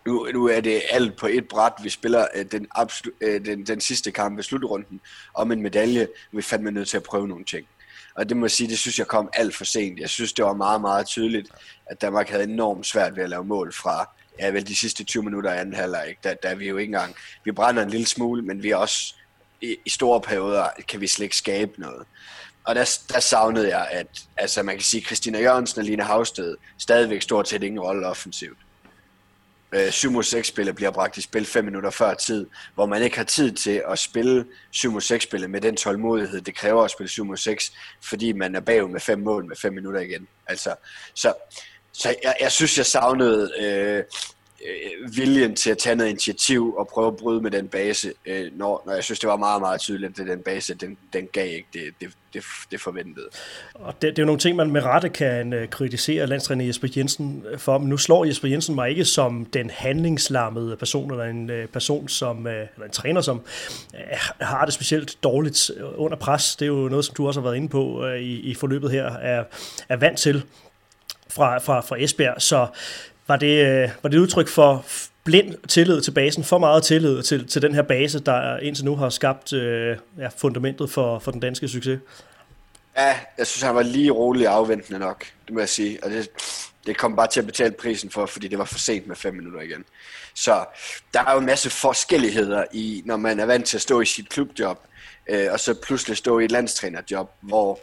[0.06, 1.72] nu, nu er det alt på et bræt.
[1.82, 5.00] Vi spiller øh, den, absolut, øh, den, den sidste kamp ved slutrunden
[5.34, 6.08] om en medalje.
[6.32, 7.66] Vi fandt nødt til at prøve nogle ting.
[8.14, 10.00] Og det må jeg sige, det synes jeg kom alt for sent.
[10.00, 11.48] Jeg synes, det var meget, meget tydeligt,
[11.86, 15.22] at Danmark havde enormt svært ved at lave mål fra ja, vel de sidste 20
[15.22, 16.16] minutter af anden halvleg.
[16.24, 17.14] Der, der er vi jo ikke engang...
[17.44, 19.14] Vi brænder en lille smule, men vi er også
[19.60, 22.06] i, i store perioder kan vi slet ikke skabe noget.
[22.64, 26.56] Og der, der savnede jeg, at altså man kan sige, Christina Jørgensen og Line Havsted
[26.78, 28.58] stadigvæk stort set ingen rolle offensivt
[29.72, 33.02] øh, 7 mod 6 spillet bliver bragt i spil 5 minutter før tid, hvor man
[33.02, 36.84] ikke har tid til at spille 7 mod 6 spillet med den tålmodighed, det kræver
[36.84, 37.72] at spille 7 mod 6,
[38.02, 40.28] fordi man er bagud med 5 mål med 5 minutter igen.
[40.46, 40.74] Altså,
[41.14, 41.34] så,
[41.92, 44.04] så jeg, jeg synes, jeg savnede øh,
[44.64, 48.50] øh, viljen til at tage noget initiativ og prøve at bryde med den base, øh,
[48.58, 51.46] når, når jeg synes, det var meget, meget tydeligt, at den base, den, den gav
[51.46, 53.26] ikke det, det, det, det forventede.
[53.74, 56.88] Og det, det er jo nogle ting, man med rette kan øh, kritisere landstræner Jesper
[56.96, 61.24] Jensen øh, for, men nu slår Jesper Jensen mig ikke som den handlingslammede person, eller
[61.24, 63.40] en øh, person, som, eller en træner, som
[64.40, 66.56] har det specielt dårligt under pres.
[66.56, 69.04] Det er jo noget, som du også har været inde på i, i forløbet her,
[69.04, 69.44] er,
[69.88, 70.44] er vant til
[71.28, 72.42] fra, fra, fra Esbjerg.
[72.42, 72.66] Så
[73.28, 74.84] var det, øh, var det et udtryk for
[75.24, 78.96] blind tillid til basen, for meget tillid til, til den her base, der indtil nu
[78.96, 82.00] har skabt øh, ja, fundamentet for, for den danske succes?
[82.96, 86.04] Ja, jeg synes, han var lige rolig afventende nok, det må jeg sige.
[86.04, 86.30] Og det,
[86.86, 89.34] det kom bare til at betale prisen for, fordi det var for sent med fem
[89.34, 89.84] minutter igen.
[90.34, 90.64] Så
[91.14, 94.04] der er jo en masse forskelligheder i, når man er vant til at stå i
[94.04, 94.78] sit klubjob,
[95.28, 97.80] øh, og så pludselig stå i et landstrænerjob, hvor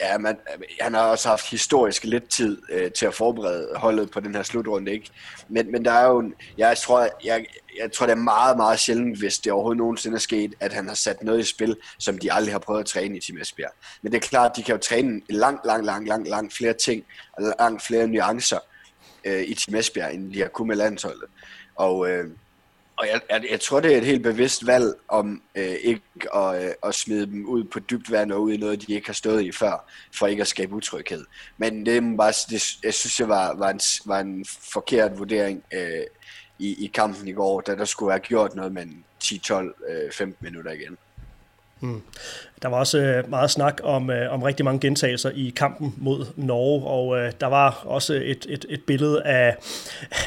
[0.00, 0.36] Ja, man,
[0.80, 4.42] han har også haft historisk lidt tid øh, til at forberede holdet på den her
[4.42, 5.10] slutrunde, ikke?
[5.48, 7.46] Men, men der er jo, en, jeg tror, jeg,
[7.78, 10.88] jeg tror, det er meget, meget sjældent, hvis det overhovedet nogensinde er sket, at han
[10.88, 13.72] har sat noget i spil, som de aldrig har prøvet at træne i Team Esbjerg.
[14.02, 17.04] Men det er klart, de kan jo træne langt, langt, langt, langt, langt flere ting,
[17.32, 18.58] og langt flere nuancer
[19.24, 21.28] øh, i Team Esbjerg, end de har kunnet med landsholdet.
[21.74, 22.30] Og, øh,
[22.96, 26.02] og jeg, jeg, jeg tror, det er et helt bevidst valg om øh, ikke
[26.34, 29.08] at, øh, at smide dem ud på dybt vand og ud i noget, de ikke
[29.08, 31.24] har stået i før, for ikke at skabe utryghed.
[31.56, 36.04] Men det, bare, det jeg synes, jeg var, var, en, var en forkert vurdering øh,
[36.58, 38.86] i, i kampen i går, da der skulle have gjort noget med
[39.24, 40.98] 10-12-15 øh, minutter igen.
[41.80, 42.02] Mm.
[42.62, 46.26] Der var også øh, meget snak om, øh, om rigtig mange gentagelser i kampen mod
[46.36, 49.56] Norge, og øh, der var også et, et, et billede af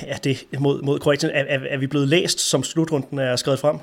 [0.02, 1.32] ja, det mod, mod Kroatien.
[1.32, 3.80] Er, er, er vi blevet læst, som slutrunden er skrevet frem?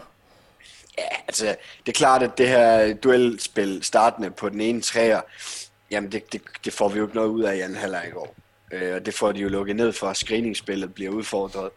[0.98, 1.44] Ja, altså,
[1.86, 5.20] det er klart, at det her duelspil startende på den ene træer,
[5.90, 8.10] jamen det, det, det får vi jo ikke noget ud af i anden halvleg i
[8.10, 8.34] går.
[8.72, 11.70] Øh, og det får de jo lukket ned for, at screeningsspillet bliver udfordret.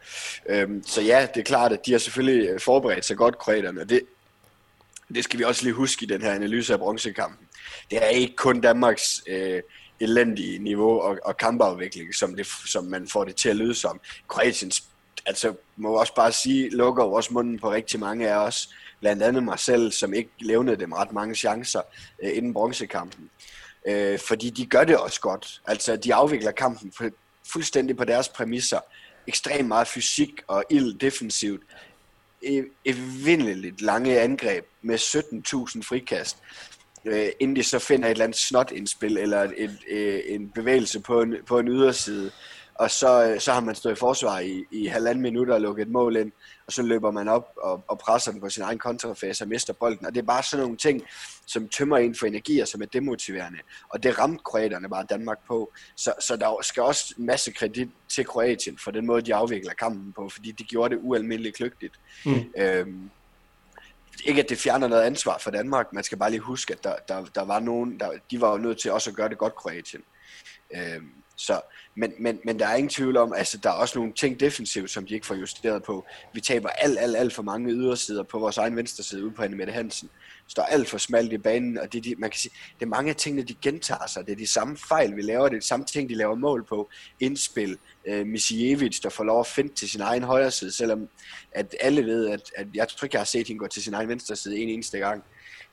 [0.50, 3.84] Øh, så ja, det er klart, at de har selvfølgelig øh, forberedt sig godt, kroaterne,
[3.86, 4.02] det,
[5.16, 7.48] det skal vi også lige huske i den her analyse af bronzekampen.
[7.92, 9.62] Det er ikke kun Danmarks øh,
[10.00, 14.00] elendige niveau og, og kampafvikling, som, det, som man får det til at lyde som.
[14.28, 14.72] Kroatien,
[15.26, 19.44] altså må også bare sige, lukker også munden på rigtig mange af os, blandt andet
[19.44, 21.82] mig selv, som ikke levnede dem ret mange chancer
[22.24, 23.30] øh, inden bronzekampen.
[23.88, 25.62] Øh, fordi de gør det også godt.
[25.68, 26.94] Altså, de afvikler kampen
[27.52, 28.80] fuldstændig på deres præmisser.
[29.28, 31.64] Ekstremt meget fysik og ild defensivt
[32.86, 36.38] evindeligt lange angreb med 17.000 frikast,
[37.06, 41.22] øh, inden de så finder et eller andet snotindspil eller et, øh, en bevægelse på
[41.22, 42.32] en, på en yderside.
[42.80, 45.82] Og så, øh, så har man stået i forsvar i, i halvanden minutter og lukket
[45.82, 46.32] et mål ind,
[46.68, 49.74] og så løber man op og, og presser den på sin egen kontrafase og mister
[49.74, 50.06] bolden.
[50.06, 51.04] Og det er bare sådan nogle ting,
[51.46, 53.60] som tømmer ind for energi og som er demotiverende.
[53.90, 55.72] Og det ramte kroaterne bare Danmark på.
[55.96, 59.74] Så, så der skal også en masse kredit til Kroatien for den måde, de afvikler
[59.74, 61.94] kampen på, fordi de gjorde det ualmindeligt kløgtigt.
[62.26, 62.54] Mm.
[62.58, 63.10] Øhm,
[64.26, 66.96] ikke at det fjerner noget ansvar for Danmark, man skal bare lige huske, at der,
[67.08, 69.56] der, der var nogen, der, de var jo nødt til også at gøre det godt,
[69.56, 70.04] Kroatien.
[70.76, 71.62] Øhm, Så,
[71.98, 74.92] men, men, men der er ingen tvivl om, altså der er også nogle ting defensivt,
[74.92, 76.06] som de ikke får justeret på.
[76.34, 79.44] Vi taber alt, alt, alt for mange ydersider på vores egen venstre side ude på
[79.44, 80.10] Annemette Hansen.
[80.48, 83.10] Står alt for smalt i banen, og det, de, man kan sige, det er mange
[83.10, 84.26] af tingene, de gentager sig.
[84.26, 86.66] Det er de samme fejl, vi laver, det er de samme ting, de laver mål
[86.66, 86.90] på.
[87.20, 91.10] Indspil, øh, Misievic, der får lov at finde til sin egen højre side, selvom
[91.52, 93.94] at alle ved, at, at jeg tror ikke, jeg har set hende gå til sin
[93.94, 95.24] egen venstre side en eneste gang.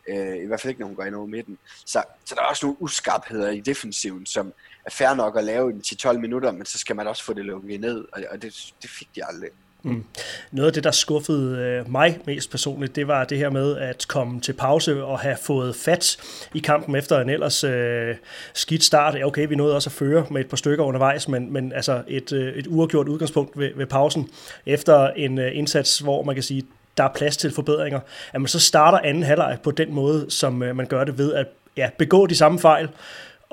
[0.09, 1.59] Øh, I hvert fald ikke, når hun går ind over midten.
[1.87, 4.53] Så, så der er også nogle uskarpheder i defensiven, som
[4.87, 7.45] er fair nok at lave i 10-12 minutter, men så skal man også få det
[7.45, 9.51] lukket ned, og, og det, det fik de aldrig.
[9.85, 10.05] Mm.
[10.53, 14.09] Noget af det, der skuffede øh, mig mest personligt, det var det her med at
[14.09, 16.17] komme til pause og have fået fat
[16.55, 18.17] i kampen efter en ellers øh,
[18.55, 19.15] skidt start.
[19.15, 22.03] Ja, okay, vi nåede også at føre med et par stykker undervejs, men, men altså
[22.09, 24.31] et, øh, et uafgjort udgangspunkt ved, ved pausen
[24.67, 26.67] efter en øh, indsats, hvor man kan sige,
[26.97, 28.01] der er plads til forbedringer,
[28.33, 31.35] at man så starter anden halvleg på den måde, som øh, man gør det ved
[31.35, 32.89] at ja, begå de samme fejl,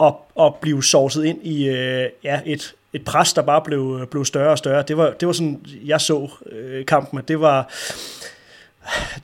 [0.01, 4.07] og, og blive sovset ind i øh, ja, et, et pres, der bare blev, øh,
[4.07, 4.83] blev større og større.
[4.87, 7.73] Det var, det var sådan, jeg så øh, kampen, at det var,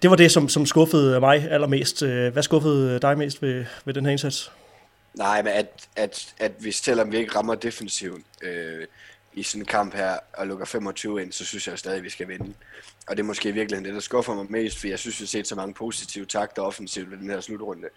[0.02, 2.04] det var det, som, som skuffede mig allermest.
[2.04, 4.52] Øh, hvad skuffede dig mest ved, ved den her indsats?
[5.13, 8.86] Nej, men at, at, at vi selvom vi ikke rammer defensiven øh,
[9.34, 12.10] i sådan en kamp her og lukker 25 ind, så synes jeg stadig, at vi
[12.10, 12.54] skal vinde.
[13.08, 15.28] Og det er måske virkelig det, der skuffer mig mest, for jeg synes, vi har
[15.28, 17.88] set så mange positive takter offensivt ved den her slutrunde.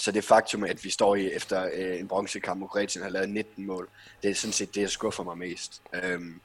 [0.00, 3.30] Så det faktum, at vi står i efter øh, en bronzekamp hvor Kroatien har lavet
[3.30, 3.88] 19 mål,
[4.22, 5.82] det er sådan set det, der skuffer mig mest.
[5.94, 6.40] Øhm,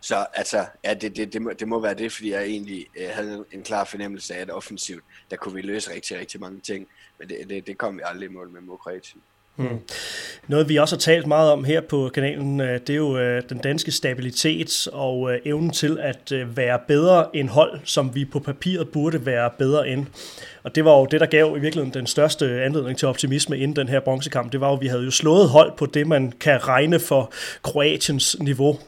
[0.00, 3.08] så altså, ja, det, det, det, må, det må være det, fordi jeg egentlig øh,
[3.10, 6.88] havde en klar fornemmelse af, at offensivt, der kunne vi løse rigtig, rigtig mange ting.
[7.18, 9.22] Men det, det, det kom vi aldrig i mål med mod Kroatien.
[9.56, 9.78] Hmm.
[10.48, 13.42] Noget vi også har talt meget om her på kanalen, øh, det er jo øh,
[13.48, 18.38] den danske stabilitet og øh, evnen til at være bedre end hold, som vi på
[18.38, 20.06] papiret burde være bedre end.
[20.62, 23.76] Og det var jo det, der gav i virkeligheden den største anledning til optimisme inden
[23.76, 24.52] den her bronzekamp.
[24.52, 27.32] Det var jo, at vi havde jo slået hold på det, man kan regne for
[27.62, 28.78] Kroatiens niveau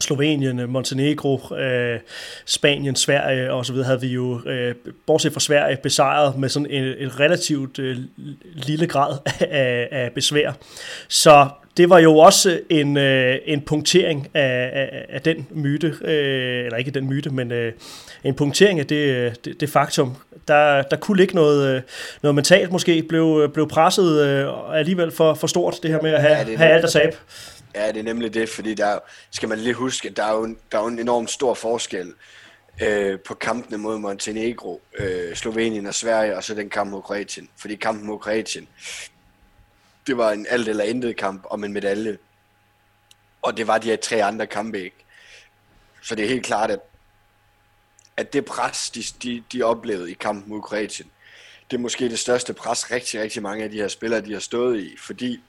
[0.00, 1.98] Slovenien, Montenegro, øh,
[2.46, 4.74] Spanien, Sverige og så videre havde vi jo, øh,
[5.06, 7.96] bortset fra Sverige, besejret med sådan en, en relativt øh,
[8.54, 10.52] lille grad af, af besvær.
[11.08, 16.64] Så det var jo også en, øh, en punktering af, af, af den myte, øh,
[16.64, 17.72] eller ikke den myte, men øh,
[18.24, 20.16] en punktering af det, det, det faktum.
[20.48, 21.82] Der, der kunne ligge noget, øh,
[22.22, 26.22] noget mentalt måske, blev, blev presset øh, alligevel for, for stort, det her med at
[26.22, 27.16] have, ja, have alt at tabe.
[27.74, 28.98] Ja, det er nemlig det, fordi der
[29.30, 32.14] skal man lige huske, at der er jo, der er jo en enorm stor forskel
[32.82, 37.48] øh, på kampene mod Montenegro, øh, Slovenien og Sverige, og så den kamp mod Kroatien.
[37.56, 38.68] Fordi kampen mod Kroatien,
[40.06, 42.18] det var en alt eller intet kamp om en medalje.
[43.42, 45.04] Og det var de her tre andre kampe ikke.
[46.02, 46.80] Så det er helt klart, at,
[48.16, 51.10] at det pres, de, de, de oplevede i kampen mod Kroatien,
[51.70, 54.40] det er måske det største pres, rigtig, rigtig mange af de her spillere, de har
[54.40, 55.40] stået i, fordi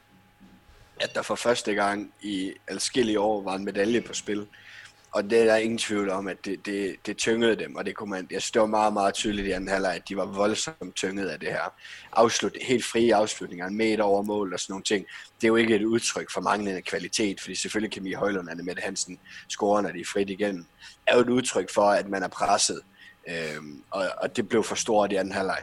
[1.01, 4.47] at der for første gang i adskillige år var en medalje på spil.
[5.13, 7.95] Og det er der ingen tvivl om, at det, det, det tyngede dem, og det
[7.95, 11.29] kunne man, jeg står meget, meget tydeligt i anden halvleg, at de var voldsomt tynget
[11.29, 11.73] af det her.
[12.11, 15.05] Afslut, helt frie afslutninger, en meter over mål og sådan nogle ting.
[15.41, 18.65] Det er jo ikke et udtryk for manglende kvalitet, fordi selvfølgelig kan vi Højlund og
[18.65, 20.67] Mette Hansen score, når de er frit igen.
[21.07, 22.81] er jo et udtryk for, at man er presset,
[23.29, 25.59] øhm, og, og det blev for stort i anden halvleg.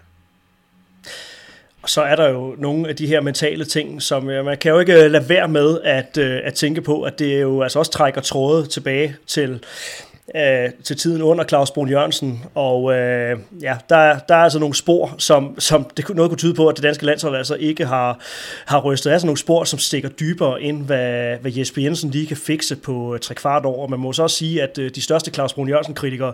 [1.83, 4.73] Og så er der jo nogle af de her mentale ting, som øh, man kan
[4.73, 7.79] jo ikke øh, lade være med at, øh, at tænke på, at det jo altså
[7.79, 9.65] også trækker trådet tilbage til
[10.35, 14.75] øh, til tiden under Claus Brun Jørgensen, og øh, ja, der, der er altså nogle
[14.75, 18.19] spor, som, som det noget kunne tyde på, at det danske landshold altså ikke har,
[18.67, 19.11] har rystet.
[19.11, 22.77] Er altså nogle spor, som stikker dybere ind, hvad, hvad Jesper Jensen lige kan fikse
[22.77, 23.87] på øh, tre kvart år.
[23.87, 26.33] Man må så også sige, at øh, de største Claus Brun Jørgensen-kritikere,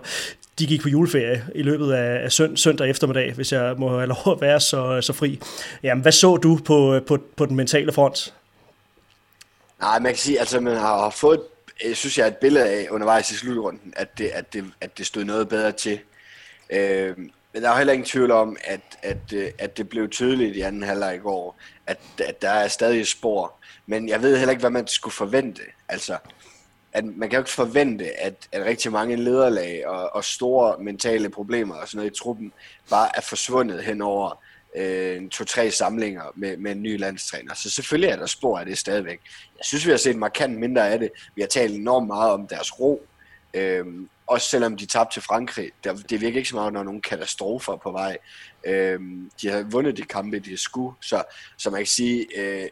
[0.59, 4.07] de gik på juleferie i løbet af, af sønd, søndag eftermiddag, hvis jeg må have
[4.07, 5.39] lov at være så, så fri.
[5.83, 8.33] Jamen, hvad så du på, øh, på, på den mentale front?
[9.81, 11.39] Nej, man kan sige, altså man har fået
[11.83, 15.05] jeg synes, jeg et billede af undervejs i slutrunden, at det, at det, at det
[15.05, 15.99] stod noget bedre til.
[16.69, 17.17] Øh,
[17.53, 20.61] men der er heller ingen tvivl om, at, at, øh, at det blev tydeligt i
[20.61, 23.53] anden halvleg i går, at, at der er stadig spor.
[23.85, 25.61] Men jeg ved heller ikke, hvad man skulle forvente.
[25.89, 26.17] Altså,
[26.93, 31.29] at man kan jo ikke forvente, at, at rigtig mange lederlag og, og store mentale
[31.29, 32.53] problemer og sådan noget i truppen
[32.89, 34.43] bare er forsvundet hen over
[34.75, 37.53] øh, to-tre samlinger med, med en ny landstræner.
[37.53, 39.19] Så selvfølgelig er der spor af det stadigvæk.
[39.57, 41.11] Jeg synes, vi har set markant mindre af det.
[41.35, 43.07] Vi har talt enormt meget om deres ro.
[43.53, 43.85] Øh,
[44.27, 45.71] også selvom de tabte til Frankrig.
[45.83, 48.17] Der, det virker ikke så meget, når nogen katastrofer på vej.
[48.65, 48.99] Øh,
[49.41, 50.95] de har vundet de kampe, de skulle.
[51.01, 51.23] Så,
[51.57, 52.69] så man kan sige, øh,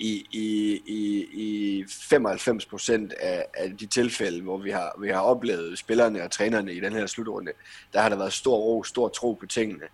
[0.00, 5.20] i, i, i, i 95 procent af, af de tilfælde, hvor vi har, vi har
[5.20, 7.52] oplevet spillerne og trænerne i den her slutrunde,
[7.92, 9.84] der har der været stor ro, stor tro på tingene,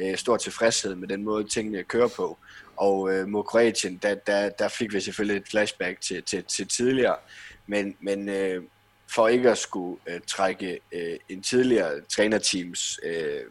[0.00, 2.38] øh, stor tilfredshed med den måde, tingene kører på.
[2.76, 6.66] og øh, mod Kroatien, der, der, der fik vi selvfølgelig et flashback til, til, til
[6.66, 7.16] tidligere,
[7.66, 8.62] men, men øh,
[9.14, 13.42] for ikke at skulle øh, trække øh, en tidligere trænerteams øh,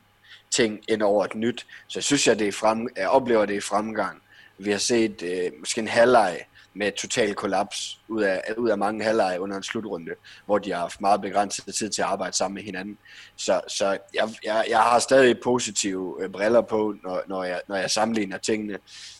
[0.51, 3.59] ting ind over et nyt, så synes jeg, det er frem, jeg oplever det i
[3.59, 4.21] fremgang.
[4.59, 9.03] Vi har set øh, måske en halvleg med total kollaps ud af, ud af mange
[9.03, 10.11] halvleje under en slutrunde,
[10.45, 12.97] hvor de har haft meget begrænset tid til at arbejde sammen med hinanden.
[13.35, 17.75] Så, så jeg, jeg, jeg har stadig positive øh, briller på, når, når, jeg, når
[17.75, 18.77] jeg sammenligner tingene.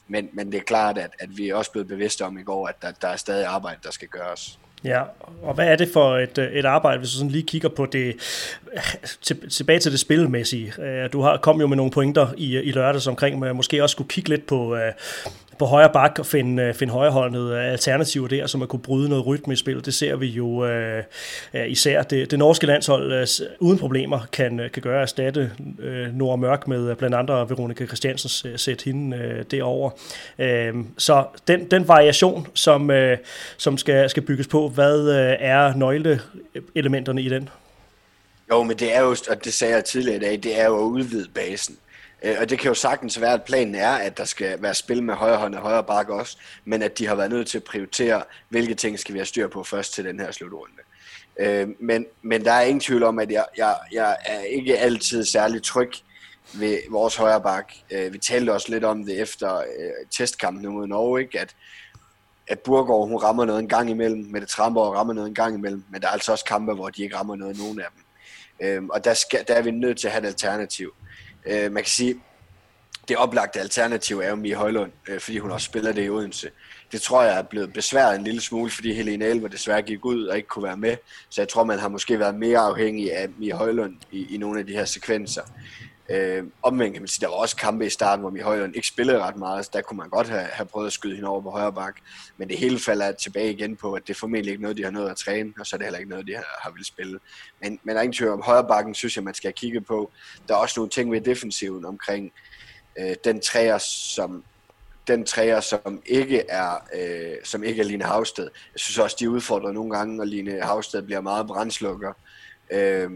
[0.07, 2.67] Men, men det er klart, at, at vi er også blevet bevidste om i går,
[2.67, 4.59] at der, der er stadig arbejde, der skal gøres.
[4.83, 5.01] Ja,
[5.41, 7.85] og hvad er det for et, øh, et arbejde, hvis du sådan lige kigger på
[7.85, 8.15] det,
[9.21, 10.73] til, tilbage til det spilmæssige.
[10.81, 13.83] Øh, du har kom jo med nogle pointer i, øh, i lørdags omkring, men måske
[13.83, 14.77] også skulle kigge lidt på,
[15.59, 19.09] på højre bak og finde, øh, finde højreholdende øh, alternativer der, som at kunne bryde
[19.09, 19.85] noget rytme i spillet.
[19.85, 21.03] Det ser vi jo øh,
[21.53, 22.03] øh især.
[22.03, 23.27] Det, det norske landshold øh,
[23.59, 28.57] uden problemer kan, kan gøre at erstatte øh, Nora Mørk med blandt andre Veronika Christiansen
[28.57, 29.89] sætte hende øh, derover.
[30.39, 33.17] Øh, så den, den variation, som, øh,
[33.57, 37.49] som skal, skal bygges på, hvad øh, er nøgleelementerne i den?
[38.51, 40.77] Jo, men det er jo, og det sagde jeg tidligere i dag, det er jo
[40.77, 41.77] at udvide basen.
[42.23, 45.03] Øh, og det kan jo sagtens være, at planen er, at der skal være spil
[45.03, 47.63] med højre hånd og højre bakke også, men at de har været nødt til at
[47.63, 50.73] prioritere, hvilke ting skal vi have styr på først til den her slutrunde.
[51.39, 55.25] Øh, men, men der er ingen tvivl om, at jeg, jeg, jeg er ikke altid
[55.25, 55.91] særlig tryg
[56.53, 57.73] ved vores højre bak.
[57.91, 59.63] Øh, vi talte også lidt om det efter øh,
[60.11, 61.39] testkampen mod Norge, ikke?
[61.39, 61.55] at
[62.49, 65.55] at Burgård, hun rammer noget en gang imellem, med det Tramborg rammer noget en gang
[65.55, 68.03] imellem, men der er altså også kampe, hvor de ikke rammer noget, nogen af dem.
[68.67, 70.93] Øhm, og der, skal, der er vi nødt til at have et alternativ.
[71.01, 71.06] Øh,
[71.47, 72.15] Øh, man kan sige,
[73.07, 76.49] det oplagte alternativ er jo Mie Højlund, øh, fordi hun også spiller det i Odense.
[76.91, 80.25] Det tror jeg er blevet besværet en lille smule, fordi Helene Elver desværre gik ud
[80.25, 80.97] og ikke kunne være med.
[81.29, 84.59] Så jeg tror, man har måske været mere afhængig af Mie Højlund i, i nogle
[84.59, 85.41] af de her sekvenser.
[86.09, 89.19] Øh, omvendt kan man sige, der var også kampe i starten, hvor Højlund ikke spillede
[89.19, 91.49] ret meget, så der kunne man godt have, have prøvet at skyde hende over på
[91.49, 91.95] højre bak.
[92.37, 94.91] Men det hele falder tilbage igen på, at det er formentlig ikke noget, de har
[94.91, 97.19] nået at træne, og så er det heller ikke noget, de har, har ville spille.
[97.61, 100.11] Men, men der er ingen tvivl om højre bakken, synes jeg, man skal kigge på.
[100.47, 102.31] Der er også nogle ting ved defensiven omkring
[102.99, 104.43] øh, den træer, som
[105.07, 108.43] den træer, som ikke er, øh, som ikke er Line Havsted.
[108.43, 112.13] Jeg synes også, de udfordrer nogle gange, når Line Havsted bliver meget brændslukker.
[112.71, 113.11] Øh,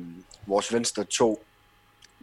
[0.48, 1.44] vores venstre to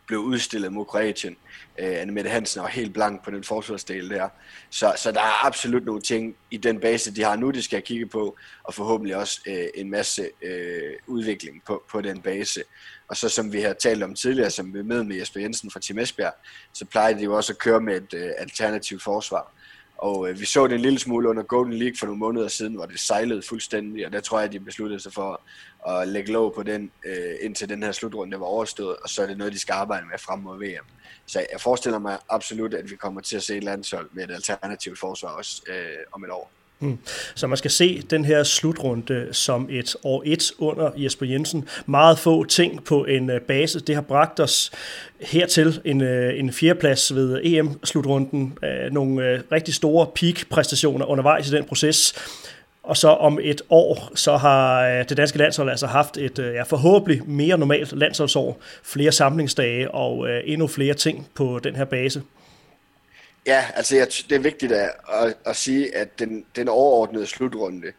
[0.08, 1.36] blev udstillet mod Kroatien.
[1.78, 4.28] Øh, Anne Mette Hansen var helt blank på den forsvarsdel der.
[4.70, 7.82] Så, så der er absolut nogle ting i den base, de har nu, de skal
[7.82, 12.62] kigge på, og forhåbentlig også øh, en masse øh, udvikling på, på den base.
[13.08, 15.80] Og så som vi har talt om tidligere, som vi med med Jesper Jensen fra
[15.80, 16.34] Team Esbjerg,
[16.72, 19.52] så plejer de jo også at køre med et øh, alternativt forsvar.
[19.98, 22.74] Og øh, vi så det en lille smule under Golden League for nogle måneder siden,
[22.74, 25.40] hvor det sejlede fuldstændig, og der tror jeg, at de besluttede sig for
[25.88, 29.26] at lægge lov på den, øh, indtil den her slutrunde var overstået, og så er
[29.26, 30.86] det noget, de skal arbejde med frem mod VM.
[31.26, 34.30] Så jeg forestiller mig absolut, at vi kommer til at se et landshold med et
[34.30, 36.57] alternativt forsvar også øh, om et år.
[36.80, 36.98] Hmm.
[37.34, 41.68] Så man skal se den her slutrunde som et år et under Jesper Jensen.
[41.86, 43.80] Meget få ting på en øh, base.
[43.80, 44.70] Det har bragt os
[45.20, 48.58] hertil en, øh, en fjerdeplads ved EM-slutrunden.
[48.64, 52.14] Øh, nogle rigtig store peak-præstationer undervejs i den proces.
[52.82, 57.22] Og så om et år, så har det danske landshold altså haft et ja, forhåbentlig
[57.26, 62.22] mere normalt landsholdsår, flere samlingsdage og endnu flere ting på den her base.
[63.46, 67.92] Ja, altså jeg, det er vigtigt at, at, at sige, at den, den overordnede slutrunde,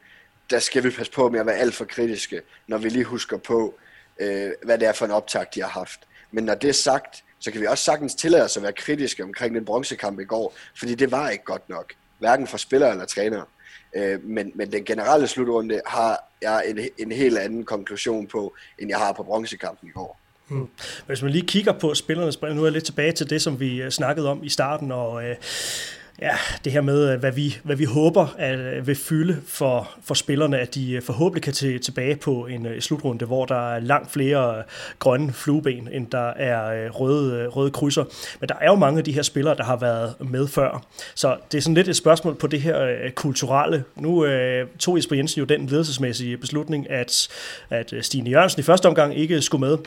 [0.50, 3.38] der skal vi passe på med at være alt for kritiske, når vi lige husker
[3.38, 3.76] på,
[4.20, 6.00] øh, hvad det er for en optag, de har haft.
[6.32, 9.24] Men når det er sagt, så kan vi også sagtens tillade os at være kritiske
[9.24, 13.06] omkring den bronzekamp i går, fordi det var ikke godt nok, hverken for spillere eller
[13.06, 13.46] trænere.
[13.96, 18.90] Øh, men, men den generelle slutrunde har jeg en, en helt anden konklusion på, end
[18.90, 20.19] jeg har på bronzekampen i går.
[20.50, 20.68] Hmm.
[21.08, 23.60] Hvis man lige kigger på spillernes spil, nu er jeg lidt tilbage til det, som
[23.60, 25.36] vi øh, snakkede om i starten, og øh,
[26.22, 26.32] ja,
[26.64, 30.14] det her med, øh, hvad vi, hvad vi håber at, øh, vil fylde for, for
[30.14, 34.12] spillerne, at de øh, forhåbentlig kan til, tilbage på en slutrunde, hvor der er langt
[34.12, 34.64] flere
[35.00, 38.04] grønne flueben, end der er røde, røde krydser.
[38.40, 40.86] Men der er jo mange af de her spillere, der har været med før.
[41.16, 43.84] Så det er sådan lidt et spørgsmål på det her kulturelle.
[43.96, 47.28] Nu øh, tog Jesper Jensen jo den ledelsesmæssige beslutning, at,
[47.70, 49.78] at Stine Jørgensen i første omgang ikke skulle med.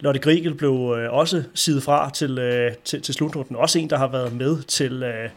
[0.00, 0.72] Lotte Grigel blev
[1.10, 3.56] også sidet fra til, øh, til, til slutrunden.
[3.56, 5.28] Også en, der har været med til, øh,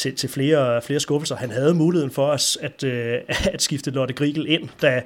[0.00, 1.36] til, til flere, flere skuffelser.
[1.36, 5.02] Han havde muligheden for os at, øh, at skifte Lotte Grigel ind, da,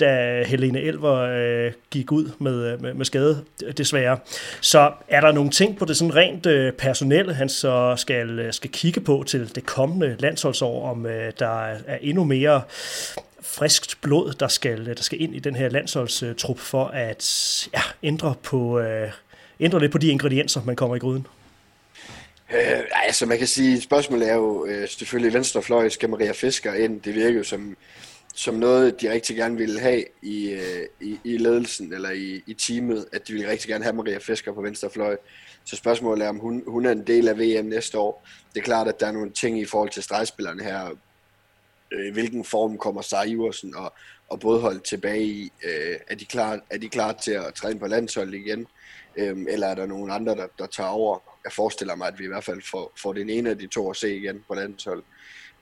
[0.00, 3.44] da Helene Elver øh, gik ud med, med, med skade,
[3.76, 4.18] desværre.
[4.60, 8.70] Så er der nogle ting på det sådan rent øh, personelle, han så skal, skal
[8.70, 12.62] kigge på til det kommende landsholdsår, om øh, der er endnu mere
[13.40, 18.34] friskt blod, der skal, der skal ind i den her landsholdstrup for at ja, ændre,
[18.42, 19.10] på, øh,
[19.60, 21.26] ændre lidt på de ingredienser, man kommer i gryden?
[22.54, 27.00] Øh, altså man kan sige, spørgsmålet er jo øh, selvfølgelig venstrefløj, skal Maria Fisker ind?
[27.00, 27.76] Det virker jo som,
[28.34, 32.54] som noget, de rigtig gerne ville have i, øh, i, i ledelsen eller i, i
[32.54, 35.16] teamet, at de ville rigtig gerne have Maria Fisker på venstrefløj.
[35.64, 38.26] Så spørgsmålet er, om hun, hun er en del af VM næste år.
[38.54, 40.90] Det er klart, at der er nogle ting i forhold til stregspillerne her.
[41.90, 43.92] Øh, hvilken form kommer Sara og,
[44.28, 45.52] og Bådhold tilbage i?
[45.64, 48.66] Øh, er, de klar, er de klar til at træne på landsholdet igen?
[49.16, 51.35] Øh, eller er der nogen andre, der, der tager over?
[51.46, 53.90] Jeg forestiller mig, at vi i hvert fald får, får den ene af de to
[53.90, 55.04] at se igen på landsholdet.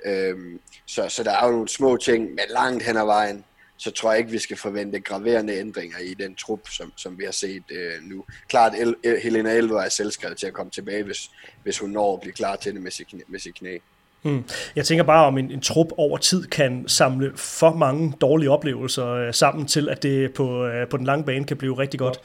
[0.06, 3.44] Øhm, så, så der er jo nogle små ting, men langt hen ad vejen,
[3.76, 7.24] så tror jeg ikke, vi skal forvente graverende ændringer i den trup, som, som vi
[7.24, 8.24] har set øh, nu.
[8.48, 11.30] Klart, El, El, Helena Elver er selvskrevet til at komme tilbage, hvis,
[11.62, 13.78] hvis hun når at blive klar til det med sit, med sit knæ.
[14.22, 14.44] Hmm.
[14.76, 19.06] Jeg tænker bare, om en, en trup over tid kan samle for mange dårlige oplevelser
[19.06, 22.20] øh, sammen til, at det på, øh, på den lange bane kan blive rigtig godt.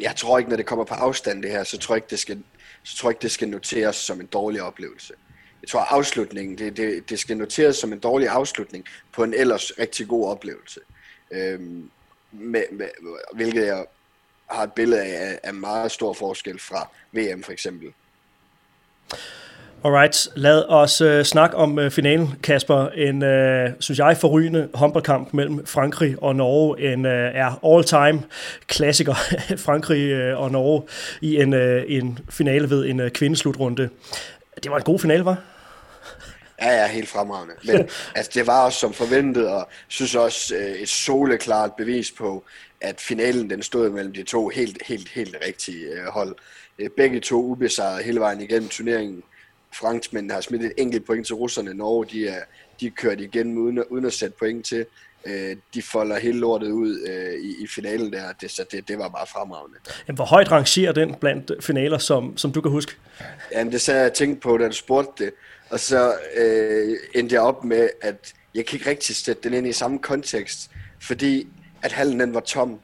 [0.00, 2.18] Jeg tror ikke, når det kommer på afstand det her, så tror jeg ikke, det
[2.18, 2.42] skal,
[2.82, 5.14] så tror jeg ikke, det skal noteres som en dårlig oplevelse
[5.62, 9.72] jeg tror afslutningen, det, det, det skal noteres som en dårlig afslutning på en ellers
[9.78, 10.80] rigtig god oplevelse.
[11.30, 11.90] Øhm,
[12.32, 12.88] med, med,
[13.32, 13.86] hvilket jeg
[14.50, 17.92] har et billede af, af meget stor forskel fra VM for eksempel.
[19.84, 22.88] Alright, lad os uh, snakke om uh, finalen, Kasper.
[22.88, 26.92] En, uh, synes jeg, forrygende håndboldkamp mellem Frankrig og Norge.
[26.92, 28.22] En uh, er all-time
[28.66, 29.14] klassiker,
[29.66, 30.82] Frankrig uh, og Norge,
[31.20, 33.88] i en, uh, en finale ved en uh, kvindeslutrunde.
[34.62, 35.36] Det var en god finale, var?
[36.62, 37.54] Ja, ja, helt fremragende.
[37.64, 37.76] Men
[38.16, 42.44] altså, det var også som forventet, og synes også øh, et soleklart bevis på,
[42.80, 46.36] at finalen den stod mellem de to helt, helt, helt rigtige øh, hold.
[46.78, 49.22] Øh, begge to ubesejrede hele vejen igennem turneringen.
[49.74, 51.74] Franskmændene har smidt et enkelt point til russerne.
[51.74, 52.42] Norge, de er,
[52.80, 54.86] de er kørt igennem uden, uden at sætte point til.
[55.26, 58.32] Øh, de folder hele lortet ud øh, i, i finalen der.
[58.40, 59.78] Det, så det, det var bare fremragende.
[60.08, 62.92] Jamen, hvor højt rangerer den blandt finaler, som, som du kan huske?
[63.52, 65.32] Jamen, det sagde jeg tænkte på, da du spurgte det.
[65.70, 69.66] Og så øh, endte jeg op med, at jeg kan ikke rigtig sætte den ind
[69.66, 71.48] i samme kontekst, fordi
[71.82, 72.80] at hallen den var tom.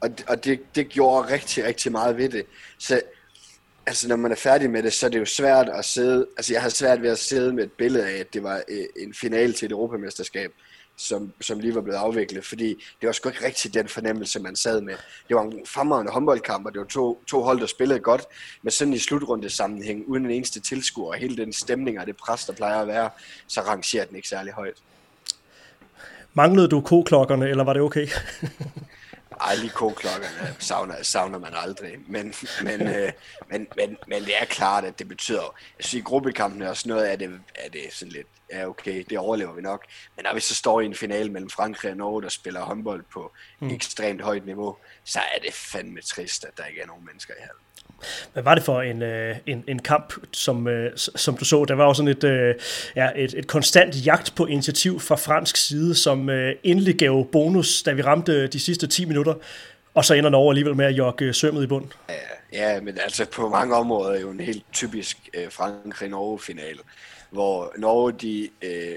[0.00, 2.44] Og, og det, det gjorde rigtig, rigtig meget ved det.
[2.78, 3.00] Så
[3.86, 6.26] altså, når man er færdig med det, så er det jo svært at sidde...
[6.36, 8.84] Altså, jeg har svært ved at sidde med et billede af, at det var øh,
[8.96, 10.52] en finale til et europamesterskab
[11.00, 12.68] som, som lige var blevet afviklet, fordi
[13.00, 14.94] det var sgu ikke rigtig den fornemmelse, man sad med.
[15.28, 18.22] Det var en fremragende håndboldkamp, og det var to, to hold, der spillede godt,
[18.62, 22.16] men sådan i slutrunde sammenhæng, uden en eneste tilskuer, og hele den stemning og det
[22.16, 23.10] pres, der plejer at være,
[23.46, 24.76] så rangerer den ikke særlig højt.
[26.34, 28.06] Manglede du koklokkerne, eller var det okay?
[29.40, 31.98] Ej, lige koklokkerne savner, savner man aldrig.
[32.06, 33.12] Men, men, øh,
[33.50, 35.56] men, men, men det er klart, at det betyder...
[35.78, 38.26] Jeg synes, i gruppekampen er også noget af det, er det sådan lidt...
[38.52, 39.84] Ja, okay, det overlever vi nok.
[40.16, 43.04] Men når vi så står i en finale mellem Frankrig og Norge, der spiller håndbold
[43.12, 43.70] på mm.
[43.70, 47.40] ekstremt højt niveau, så er det fandme trist, at der ikke er nogen mennesker i
[47.40, 47.89] hallen.
[48.32, 51.64] Hvad var det for en, øh, en, en kamp, som, øh, som du så?
[51.64, 52.54] Der var jo sådan et, øh,
[52.96, 57.82] ja, et, et konstant jagt på initiativ fra fransk side, som øh, endelig gav bonus,
[57.82, 59.34] da vi ramte øh, de sidste 10 minutter,
[59.94, 61.86] og så ender Norge alligevel med at jogge øh, sømmet i bund.
[62.08, 62.14] Ja,
[62.72, 65.16] ja, men altså på mange områder er jo en helt typisk
[65.50, 66.78] Frankrig-Norge-finale,
[67.30, 68.96] hvor Norge de øh,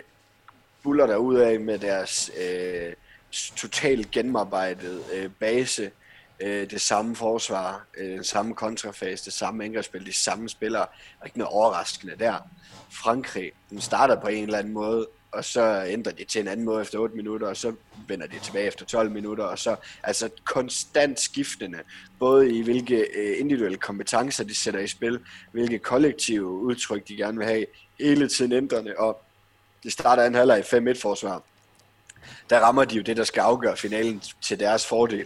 [0.83, 2.93] buller der af med deres øh,
[3.55, 5.91] totalt gennemarbejdede øh, base,
[6.43, 10.85] øh, det samme forsvar, øh, den samme kontrafase, det samme angrebsspil, de samme spillere.
[11.19, 12.49] Og ikke noget overraskende der.
[12.91, 16.65] Frankrig, den starter på en eller anden måde, og så ændrer de til en anden
[16.65, 17.73] måde efter 8 minutter, og så
[18.07, 21.79] vender de tilbage efter 12 minutter, og så altså konstant skiftende,
[22.19, 25.19] både i hvilke øh, individuelle kompetencer de sætter i spil,
[25.51, 27.65] hvilke kollektive udtryk de gerne vil have,
[27.99, 29.21] hele tiden ændrende, og
[29.83, 31.43] det starter en halvleg i 5-1 forsvar.
[32.49, 35.25] Der rammer de jo det, der skal afgøre finalen til deres fordel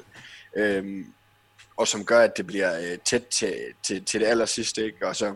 [0.58, 1.14] øhm,
[1.78, 5.08] og som gør, at det bliver øh, tæt til, til, til det aller sidste, ikke?
[5.08, 5.36] og så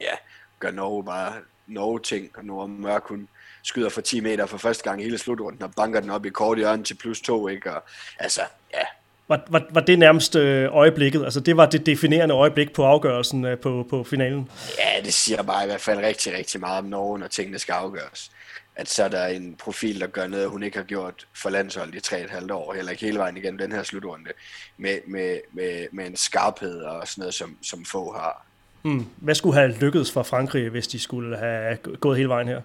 [0.00, 0.14] ja,
[0.60, 1.34] gør Norge bare
[1.66, 3.28] Norge ting, og Norge Mørk hun
[3.62, 6.30] skyder for 10 meter for første gang i hele slutrunden, og banker den op i
[6.30, 7.74] kort hjørne til plus 2, ikke?
[7.74, 7.82] og
[8.18, 8.40] altså,
[8.74, 8.84] ja,
[9.28, 11.24] var, var, var det nærmest øh, øjeblikket?
[11.24, 14.50] Altså det var det definerende øjeblik på afgørelsen øh, på, på finalen?
[14.78, 17.72] Ja, det siger bare i hvert fald rigtig, rigtig meget om Norge, når tingene skal
[17.72, 18.30] afgøres
[18.76, 21.94] at så er der en profil, der gør noget, hun ikke har gjort for landsholdet
[21.94, 24.30] i tre et halvt år, heller ikke hele vejen igennem den her slutrunde,
[24.76, 28.46] med, med, med, med en skarphed og sådan noget, som, som få har.
[28.82, 29.06] Hmm.
[29.16, 32.60] Hvad skulle have lykkedes for Frankrig, hvis de skulle have gået hele vejen her?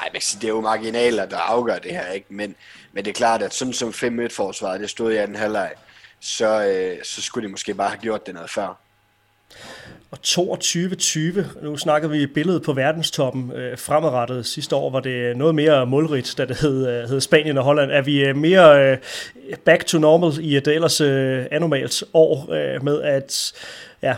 [0.00, 2.26] Nej, men det er jo marginaler, der afgør det her, ikke?
[2.28, 2.54] Men,
[2.92, 5.72] men det er klart, at sådan som 5-1-forsvaret, det stod i anden halvleg,
[6.20, 8.78] så, øh, så skulle de måske bare have gjort det noget før.
[10.10, 14.46] Og 22-20, nu snakker vi billedet på verdenstoppen øh, fremadrettet.
[14.46, 17.90] Sidste år var det noget mere målrigt, da det hed, øh, hed Spanien og Holland.
[17.90, 18.98] Er vi øh, mere øh,
[19.64, 23.52] back to normal i et ellers øh, anormalt år øh, med, at
[24.02, 24.16] ja,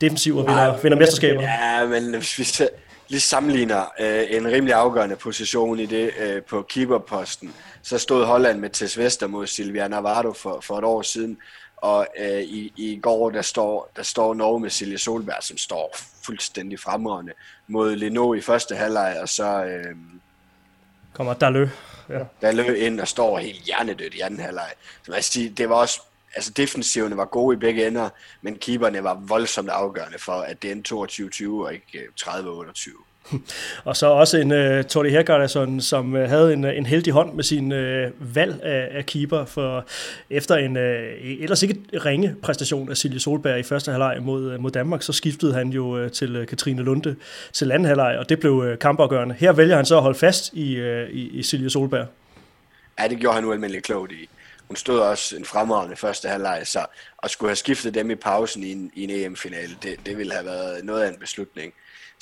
[0.00, 1.42] defensiv og vinder, vinder mesterskaber.
[1.42, 2.66] Ja, men hvis vi
[3.08, 7.52] lige sammenligner øh, en rimelig afgørende position i det øh, på keeperposten,
[7.82, 11.38] så stod Holland med Tess Vester mod Silvia Navarro for, for et år siden,
[11.82, 15.96] og øh, i, i går der står, der står Norge med Silje Solberg, som står
[16.24, 17.32] fuldstændig fremragende
[17.66, 19.96] mod Leno i første halvleg, og så øh,
[21.12, 21.68] kommer Dalø.
[22.08, 22.24] Ja.
[22.42, 24.70] Dalø ind og står helt hjernedødt i anden halvleg.
[25.02, 26.00] Så man sige, det var også
[26.34, 28.08] altså defensiverne var gode i begge ender,
[28.42, 33.11] men keeperne var voldsomt afgørende for, at det endte 22-20 og ikke 30-28.
[33.84, 37.12] Og så også en øh, uh, Tordi Hergardason, som uh, havde en, øh, en heldig
[37.12, 39.86] hånd med sin uh, valg af, af keeper, for
[40.30, 40.82] efter en uh,
[41.42, 45.54] ellers ikke ringe præstation af Silje Solberg i første halvleg mod, mod Danmark, så skiftede
[45.54, 47.16] han jo uh, til uh, Katrine Lunde
[47.52, 49.34] til anden halvleg, og det blev uh, kampafgørende.
[49.38, 52.06] Her vælger han så at holde fast i, uh, i, i Silje Solberg.
[53.00, 54.28] Ja, det gjorde han ualmindeligt klogt i
[54.72, 56.86] hun stod også en fremragende første halvleg, så
[57.22, 60.32] at skulle have skiftet dem i pausen i en, i en EM-finale, det, det ville
[60.32, 61.72] have været noget af en beslutning.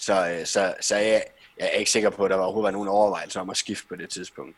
[0.00, 1.22] Så, øh, så, så jeg,
[1.58, 3.86] jeg er ikke sikker på, at der var overhovedet var nogen overvejelser om at skifte
[3.88, 4.56] på det tidspunkt.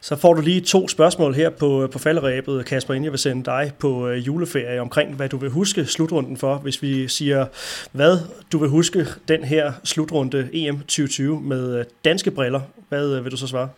[0.00, 3.44] Så får du lige to spørgsmål her på, på falderæbet, Kasper, inden jeg vil sende
[3.44, 7.46] dig på øh, juleferie omkring, hvad du vil huske slutrunden for, hvis vi siger,
[7.92, 8.18] hvad
[8.52, 12.60] du vil huske den her slutrunde EM 2020 med øh, danske briller.
[12.88, 13.68] Hvad vil du så svare?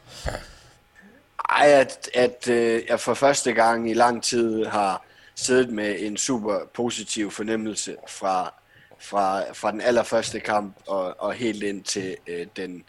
[1.51, 5.05] Ej, at, at øh, jeg for første gang i lang tid har
[5.35, 8.55] siddet med en super positiv fornemmelse fra,
[8.99, 12.85] fra, fra den allerførste kamp og, og helt ind til øh, den,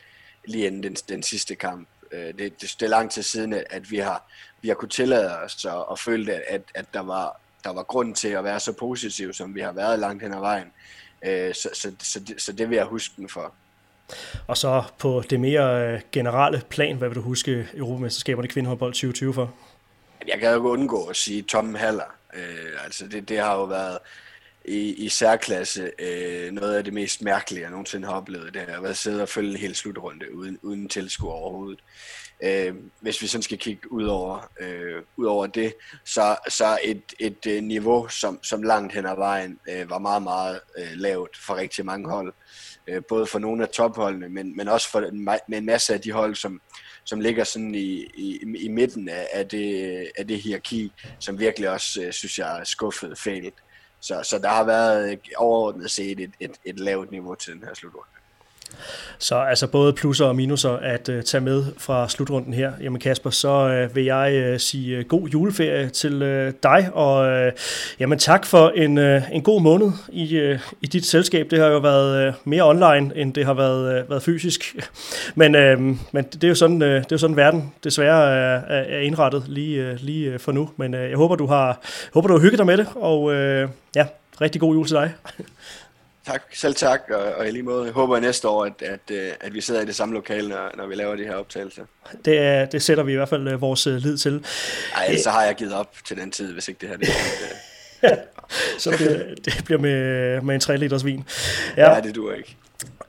[0.45, 1.87] lige inden den, den sidste kamp.
[2.11, 4.31] Øh, det, det, det er lang tid siden, at, at vi har,
[4.61, 8.15] vi har kunnet tillade os og, og føle, at, at der, var, der var grund
[8.15, 10.67] til at være så positiv, som vi har været langt hen ad vejen.
[11.25, 13.53] Øh, så, så, så, det, så det vil jeg huske den for.
[14.47, 19.33] Og så på det mere øh, generelle plan, hvad vil du huske Europamesterskaberne kvindehåndbold 2020
[19.33, 19.53] for?
[20.27, 22.15] Jeg kan jo ikke undgå at sige Tom Haller.
[22.33, 23.97] Øh, altså det, det har jo været
[24.67, 28.53] i, i særklasse øh, noget af det mest mærkelige, jeg nogensinde har oplevet.
[28.53, 31.79] Det har været sidde og følge en hel slutrunde uden, uden tilskuer overhovedet.
[32.43, 35.73] Øh, hvis vi sådan skal kigge ud over, øh, ud over det,
[36.05, 40.23] så, så et, et øh, niveau, som, som langt hen ad vejen øh, var meget,
[40.23, 42.33] meget øh, lavt for rigtig mange hold.
[42.87, 46.01] Øh, både for nogle af topholdene, men, men også for en, med en masse af
[46.01, 46.61] de hold, som,
[47.03, 51.69] som ligger sådan i, i, i midten af, af, det, af det hierarki, som virkelig
[51.69, 53.53] også, øh, synes jeg, er skuffet fælt.
[53.99, 57.73] Så, så der har været overordnet set et, et, et lavt niveau til den her
[57.73, 58.16] slutrunde.
[59.19, 62.71] Så altså både plusser og minuser at uh, tage med fra slutrunden her.
[62.81, 67.51] Jamen Kasper, så uh, vil jeg uh, sige god juleferie til uh, dig, og uh,
[67.99, 71.51] jamen tak for en, uh, en god måned i, uh, i dit selskab.
[71.51, 74.75] Det har jo været uh, mere online, end det har været, uh, været fysisk.
[75.35, 78.61] Men, uh, men det er jo sådan, uh, det er jo sådan verden desværre er,
[78.67, 80.69] er indrettet lige, uh, lige for nu.
[80.77, 81.79] Men uh, jeg håber, du har,
[82.13, 83.33] håber, du har hygget dig med det, og uh,
[83.95, 84.05] ja,
[84.41, 85.13] rigtig god jul til dig.
[86.27, 87.85] Tak, selv tak, og, og i lige måde.
[87.85, 90.71] Jeg håber næste år, at, at, øh, at vi sidder i det samme lokale, når,
[90.77, 91.83] når vi laver de her optagelser.
[92.25, 94.45] Det, det sætter vi i hvert fald øh, vores øh, lid til.
[94.95, 97.09] Nej, så har jeg givet op til den tid, hvis ikke det her det
[98.01, 98.15] er.
[98.79, 101.23] så bliver, det bliver med, med en 3 liters vin.
[101.77, 102.55] Ja, ja det duer ikke.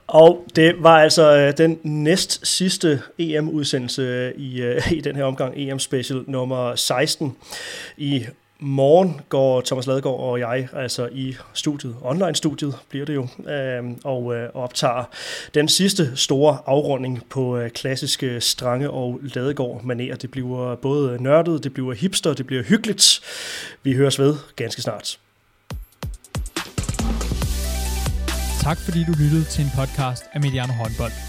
[0.07, 6.23] Og det var altså den næst sidste EM-udsendelse i, i den her omgang, EM Special
[6.27, 7.35] nummer 16
[7.97, 8.25] i
[8.59, 14.35] morgen går Thomas Ladegaard og jeg altså i studiet, online-studiet bliver det jo, øh, og
[14.35, 15.03] øh, optager
[15.53, 20.15] den sidste store afrunding på øh, klassiske Strange og Ladegaard maner.
[20.15, 23.19] Det bliver både nørdet, det bliver hipster, det bliver hyggeligt.
[23.83, 25.19] Vi høres ved ganske snart.
[28.61, 31.28] Tak fordi du lyttede til en podcast af Mediano Håndbold.